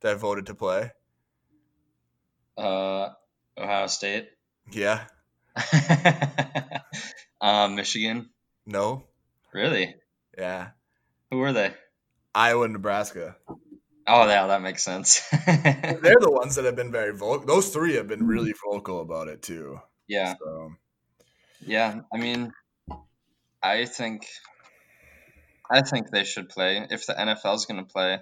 that 0.00 0.18
voted 0.18 0.46
to 0.46 0.54
play? 0.54 0.90
Uh, 2.56 3.08
Ohio 3.56 3.86
State. 3.86 4.28
Yeah. 4.70 5.04
um, 7.40 7.74
Michigan. 7.74 8.30
No. 8.66 9.04
Really? 9.52 9.94
Yeah. 10.36 10.68
Who 11.30 11.38
were 11.38 11.52
they? 11.52 11.74
Iowa 12.34 12.68
Nebraska. 12.68 13.36
Oh, 14.08 14.26
yeah, 14.26 14.46
that 14.46 14.62
makes 14.62 14.82
sense. 14.82 15.20
They're 15.30 16.00
the 16.00 16.30
ones 16.40 16.56
that 16.56 16.64
have 16.64 16.76
been 16.76 16.90
very 16.90 17.14
vocal. 17.14 17.46
Those 17.46 17.68
three 17.68 17.94
have 17.96 18.08
been 18.08 18.26
really 18.26 18.54
vocal 18.70 19.00
about 19.00 19.28
it 19.28 19.42
too. 19.42 19.80
Yeah. 20.08 20.34
So. 20.40 20.72
Yeah, 21.66 22.00
I 22.12 22.18
mean, 22.18 22.52
I 23.62 23.84
think, 23.84 24.26
I 25.70 25.82
think 25.82 26.10
they 26.10 26.24
should 26.24 26.48
play 26.48 26.86
if 26.90 27.06
the 27.06 27.14
NFL 27.14 27.56
is 27.56 27.66
going 27.66 27.84
to 27.84 27.90
play. 27.90 28.20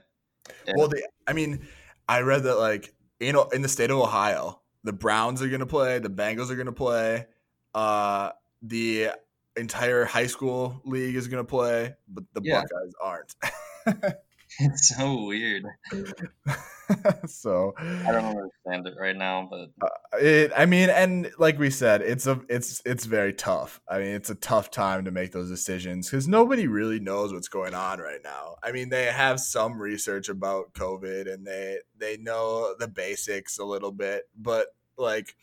If, 0.67 0.75
well, 0.77 0.89
they, 0.89 1.03
I 1.27 1.33
mean, 1.33 1.67
I 2.09 2.21
read 2.21 2.45
that 2.45 2.57
like 2.57 2.95
you 3.21 3.33
know 3.33 3.45
in 3.53 3.63
the 3.63 3.69
state 3.69 3.91
of 3.91 3.99
Ohio, 3.99 4.61
the 4.85 4.93
Browns 4.93 5.43
are 5.43 5.49
going 5.49 5.61
to 5.61 5.67
play, 5.67 5.99
the 5.99 6.09
Bengals 6.09 6.51
are 6.51 6.57
going 6.57 6.67
to 6.67 6.73
play, 6.73 7.27
uh, 7.75 8.31
the 8.63 9.11
entire 9.57 10.05
high 10.05 10.27
school 10.27 10.81
league 10.85 11.17
is 11.17 11.29
going 11.29 11.45
to 11.45 11.49
play, 11.49 11.95
but 12.09 12.25
the 12.33 12.41
yeah. 12.43 12.63
Buckeyes 12.63 12.95
aren't. 13.01 14.17
It's 14.61 14.97
so 14.97 15.25
weird. 15.25 15.65
so 17.27 17.75
I 17.79 18.11
don't 18.11 18.25
understand 18.25 18.87
it 18.87 18.95
right 18.99 19.17
now, 19.17 19.49
but 19.51 19.69
uh, 19.85 20.19
it. 20.19 20.53
I 20.57 20.65
mean, 20.65 20.89
and 20.89 21.31
like 21.39 21.59
we 21.59 21.69
said, 21.69 22.01
it's 22.01 22.27
a 22.27 22.41
it's 22.49 22.81
it's 22.87 23.05
very 23.05 23.35
tough. 23.35 23.81
I 23.89 23.99
mean, 23.99 24.15
it's 24.15 24.31
a 24.31 24.35
tough 24.35 24.71
time 24.71 25.05
to 25.05 25.11
make 25.11 25.33
those 25.33 25.51
decisions 25.51 26.09
because 26.09 26.27
nobody 26.27 26.67
really 26.67 27.01
knows 27.01 27.33
what's 27.33 27.49
going 27.49 27.75
on 27.75 27.99
right 27.99 28.21
now. 28.25 28.57
I 28.63 28.73
mean, 28.73 28.89
they 28.89 29.07
have 29.07 29.41
some 29.41 29.79
research 29.79 30.29
about 30.29 30.73
COVID 30.73 31.33
and 31.33 31.47
they 31.47 31.79
they 31.99 32.17
know 32.17 32.75
the 32.79 32.89
basics 32.89 33.59
a 33.59 33.65
little 33.65 33.93
bit, 33.93 34.25
but 34.37 34.69
like 34.97 35.37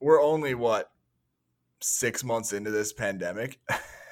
we're 0.00 0.22
only 0.22 0.54
what 0.54 0.90
six 1.80 2.24
months 2.24 2.52
into 2.52 2.70
this 2.70 2.92
pandemic, 2.92 3.58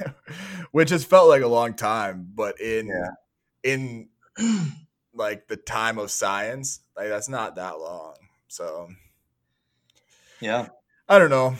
which 0.73 0.91
has 0.91 1.05
felt 1.05 1.29
like 1.29 1.43
a 1.43 1.49
long 1.49 1.75
time, 1.75 2.31
but 2.35 2.61
in 2.61 2.87
yeah. 2.87 3.11
in 3.63 4.09
like 5.15 5.49
the 5.49 5.57
time 5.57 5.99
of 5.99 6.11
science, 6.11 6.81
like 6.97 7.09
that's 7.09 7.29
not 7.29 7.57
that 7.57 7.79
long. 7.79 8.15
So 8.49 8.89
yeah, 10.41 10.69
I 11.09 11.19
don't 11.19 11.31
know. 11.31 11.57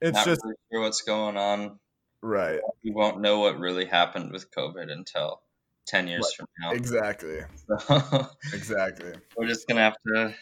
It's 0.00 0.16
not 0.16 0.26
just 0.26 0.40
really 0.44 0.56
sure 0.72 0.80
what's 0.80 1.02
going 1.02 1.36
on. 1.36 1.78
Right. 2.22 2.60
We 2.84 2.90
won't 2.90 3.20
know 3.20 3.40
what 3.40 3.58
really 3.58 3.84
happened 3.84 4.32
with 4.32 4.50
COVID 4.50 4.90
until 4.90 5.40
10 5.86 6.08
years 6.08 6.22
right. 6.22 6.36
from 6.36 6.46
now. 6.60 6.70
Exactly. 6.72 7.40
So, 7.78 8.28
exactly. 8.54 9.12
We're 9.36 9.48
just 9.48 9.66
going 9.66 9.76
to 9.76 9.82
have 9.82 9.96
to 10.06 10.34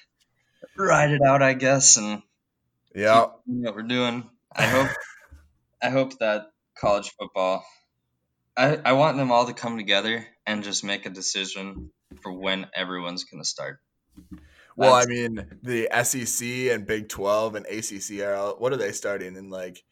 ride 0.77 1.11
it 1.11 1.23
out, 1.23 1.43
I 1.43 1.55
guess, 1.55 1.97
and 1.97 2.23
yeah, 2.95 3.27
what 3.47 3.75
we're 3.75 3.83
doing. 3.83 4.29
I 4.53 4.67
hope 4.67 4.89
I 5.83 5.91
hope 5.91 6.19
that 6.19 6.47
college 6.77 7.13
football 7.19 7.65
I, 8.59 8.81
I 8.85 8.93
want 8.95 9.17
them 9.17 9.31
all 9.31 9.47
to 9.47 9.55
come 9.55 9.77
together 9.77 10.27
and 10.45 10.65
just 10.65 10.83
make 10.83 11.07
a 11.07 11.11
decision 11.11 11.91
for 12.23 12.33
when 12.33 12.67
everyone's 12.75 13.23
going 13.23 13.41
to 13.41 13.49
start. 13.49 13.79
Well, 14.77 14.95
That's, 14.95 15.07
I 15.07 15.11
mean, 15.11 15.59
the 15.63 15.89
SEC 16.03 16.73
and 16.73 16.85
Big 16.85 17.09
12 17.09 17.55
and 17.55 17.67
ACC 17.67 18.21
are 18.27 18.35
all, 18.35 18.55
what 18.59 18.73
are 18.73 18.77
they 18.77 18.91
starting 18.91 19.37
in 19.37 19.49
like 19.49 19.85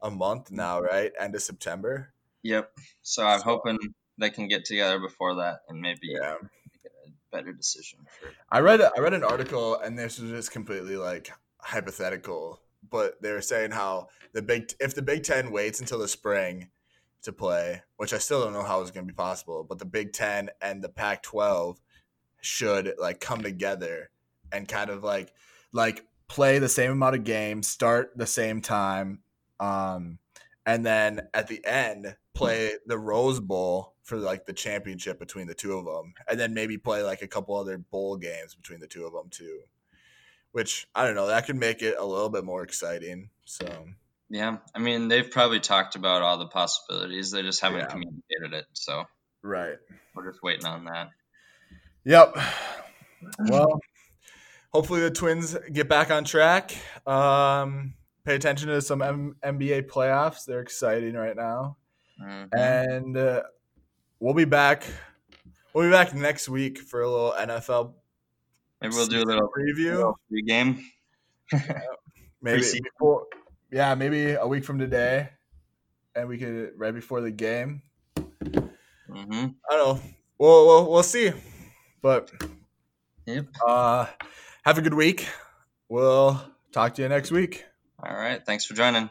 a 0.00 0.10
month 0.10 0.50
now, 0.50 0.80
right? 0.80 1.12
End 1.20 1.34
of 1.34 1.42
September. 1.42 2.14
Yep. 2.42 2.70
So 3.02 3.26
I'm 3.26 3.40
so, 3.40 3.44
hoping 3.44 3.78
they 4.16 4.30
can 4.30 4.48
get 4.48 4.64
together 4.64 4.98
before 5.00 5.34
that 5.36 5.60
and 5.68 5.80
maybe 5.80 5.98
yeah. 6.04 6.36
make 6.42 6.92
a 6.92 7.36
better 7.36 7.52
decision. 7.52 8.00
For- 8.20 8.30
I 8.50 8.60
read 8.60 8.80
I 8.80 9.00
read 9.00 9.14
an 9.14 9.24
article 9.24 9.78
and 9.78 9.98
this 9.98 10.18
was 10.18 10.30
just 10.30 10.50
completely 10.50 10.96
like 10.96 11.30
hypothetical, 11.58 12.60
but 12.90 13.20
they 13.20 13.32
were 13.32 13.42
saying 13.42 13.72
how 13.72 14.08
the 14.32 14.40
big 14.40 14.72
if 14.80 14.94
the 14.94 15.02
Big 15.02 15.24
10 15.24 15.50
waits 15.50 15.80
until 15.80 15.98
the 15.98 16.08
spring 16.08 16.70
to 17.24 17.32
play, 17.32 17.82
which 17.96 18.12
I 18.12 18.18
still 18.18 18.42
don't 18.42 18.52
know 18.52 18.62
how 18.62 18.80
it's 18.80 18.90
going 18.90 19.06
to 19.06 19.12
be 19.12 19.16
possible. 19.16 19.64
But 19.64 19.78
the 19.78 19.84
Big 19.84 20.12
Ten 20.12 20.50
and 20.62 20.82
the 20.82 20.88
Pac-12 20.88 21.78
should 22.40 22.94
like 22.98 23.20
come 23.20 23.42
together 23.42 24.10
and 24.52 24.68
kind 24.68 24.90
of 24.90 25.02
like 25.02 25.32
like 25.72 26.04
play 26.28 26.58
the 26.58 26.68
same 26.68 26.92
amount 26.92 27.16
of 27.16 27.24
games, 27.24 27.66
start 27.66 28.12
the 28.16 28.26
same 28.26 28.60
time, 28.60 29.20
um, 29.60 30.18
and 30.66 30.84
then 30.84 31.28
at 31.34 31.48
the 31.48 31.64
end 31.64 32.16
play 32.34 32.72
the 32.86 32.98
Rose 32.98 33.40
Bowl 33.40 33.94
for 34.02 34.16
like 34.16 34.44
the 34.44 34.52
championship 34.52 35.18
between 35.18 35.46
the 35.46 35.54
two 35.54 35.76
of 35.78 35.84
them, 35.84 36.14
and 36.28 36.38
then 36.38 36.54
maybe 36.54 36.78
play 36.78 37.02
like 37.02 37.22
a 37.22 37.28
couple 37.28 37.56
other 37.56 37.78
bowl 37.78 38.16
games 38.16 38.54
between 38.54 38.80
the 38.80 38.86
two 38.86 39.04
of 39.04 39.12
them 39.12 39.28
too. 39.30 39.60
Which 40.52 40.86
I 40.94 41.04
don't 41.04 41.16
know, 41.16 41.26
that 41.26 41.46
could 41.46 41.56
make 41.56 41.82
it 41.82 41.96
a 41.98 42.04
little 42.04 42.28
bit 42.28 42.44
more 42.44 42.62
exciting. 42.62 43.30
So 43.44 43.66
yeah, 44.30 44.56
I 44.74 44.78
mean 44.78 45.08
they've 45.08 45.30
probably 45.30 45.60
talked 45.60 45.96
about 45.96 46.22
all 46.22 46.38
the 46.38 46.46
possibilities. 46.46 47.30
They 47.30 47.42
just 47.42 47.60
haven't 47.60 47.80
yeah. 47.80 47.86
communicated 47.86 48.52
it. 48.52 48.64
So 48.72 49.04
right, 49.42 49.76
we're 50.14 50.30
just 50.30 50.42
waiting 50.42 50.66
on 50.66 50.84
that. 50.86 51.08
Yep. 52.04 52.36
Well, 53.48 53.80
hopefully 54.72 55.00
the 55.00 55.10
Twins 55.10 55.56
get 55.72 55.88
back 55.88 56.10
on 56.10 56.24
track. 56.24 56.76
Um, 57.06 57.94
pay 58.24 58.34
attention 58.34 58.68
to 58.68 58.82
some 58.82 59.02
M- 59.02 59.36
NBA 59.44 59.88
playoffs. 59.88 60.44
They're 60.44 60.60
exciting 60.60 61.14
right 61.14 61.36
now, 61.36 61.76
mm-hmm. 62.20 62.56
and 62.56 63.16
uh, 63.16 63.42
we'll 64.20 64.34
be 64.34 64.44
back. 64.44 64.84
We'll 65.72 65.86
be 65.86 65.92
back 65.92 66.14
next 66.14 66.48
week 66.48 66.78
for 66.78 67.02
a 67.02 67.10
little 67.10 67.34
NFL. 67.38 67.94
Maybe 68.80 68.94
we'll 68.94 69.06
do 69.06 69.22
a 69.22 69.24
little 69.24 69.48
preview, 69.48 70.14
little 70.30 70.46
game. 70.46 70.84
yeah, 71.52 71.80
maybe 72.42 72.62
before 72.82 73.26
yeah, 73.70 73.94
maybe 73.94 74.32
a 74.32 74.46
week 74.46 74.64
from 74.64 74.78
today, 74.78 75.30
and 76.14 76.28
we 76.28 76.38
could 76.38 76.72
right 76.76 76.94
before 76.94 77.20
the 77.20 77.30
game. 77.30 77.82
Mm-hmm. 78.16 79.46
I 79.70 79.76
don't 79.76 79.96
know. 79.96 80.00
We'll, 80.38 80.66
we'll 80.66 80.90
we'll 80.90 81.02
see, 81.02 81.32
but 82.02 82.30
yep. 83.26 83.46
Uh, 83.66 84.06
have 84.64 84.78
a 84.78 84.82
good 84.82 84.94
week. 84.94 85.28
We'll 85.88 86.40
talk 86.72 86.94
to 86.94 87.02
you 87.02 87.08
next 87.08 87.30
week. 87.30 87.64
All 88.02 88.14
right. 88.14 88.44
Thanks 88.44 88.64
for 88.64 88.74
joining. 88.74 89.10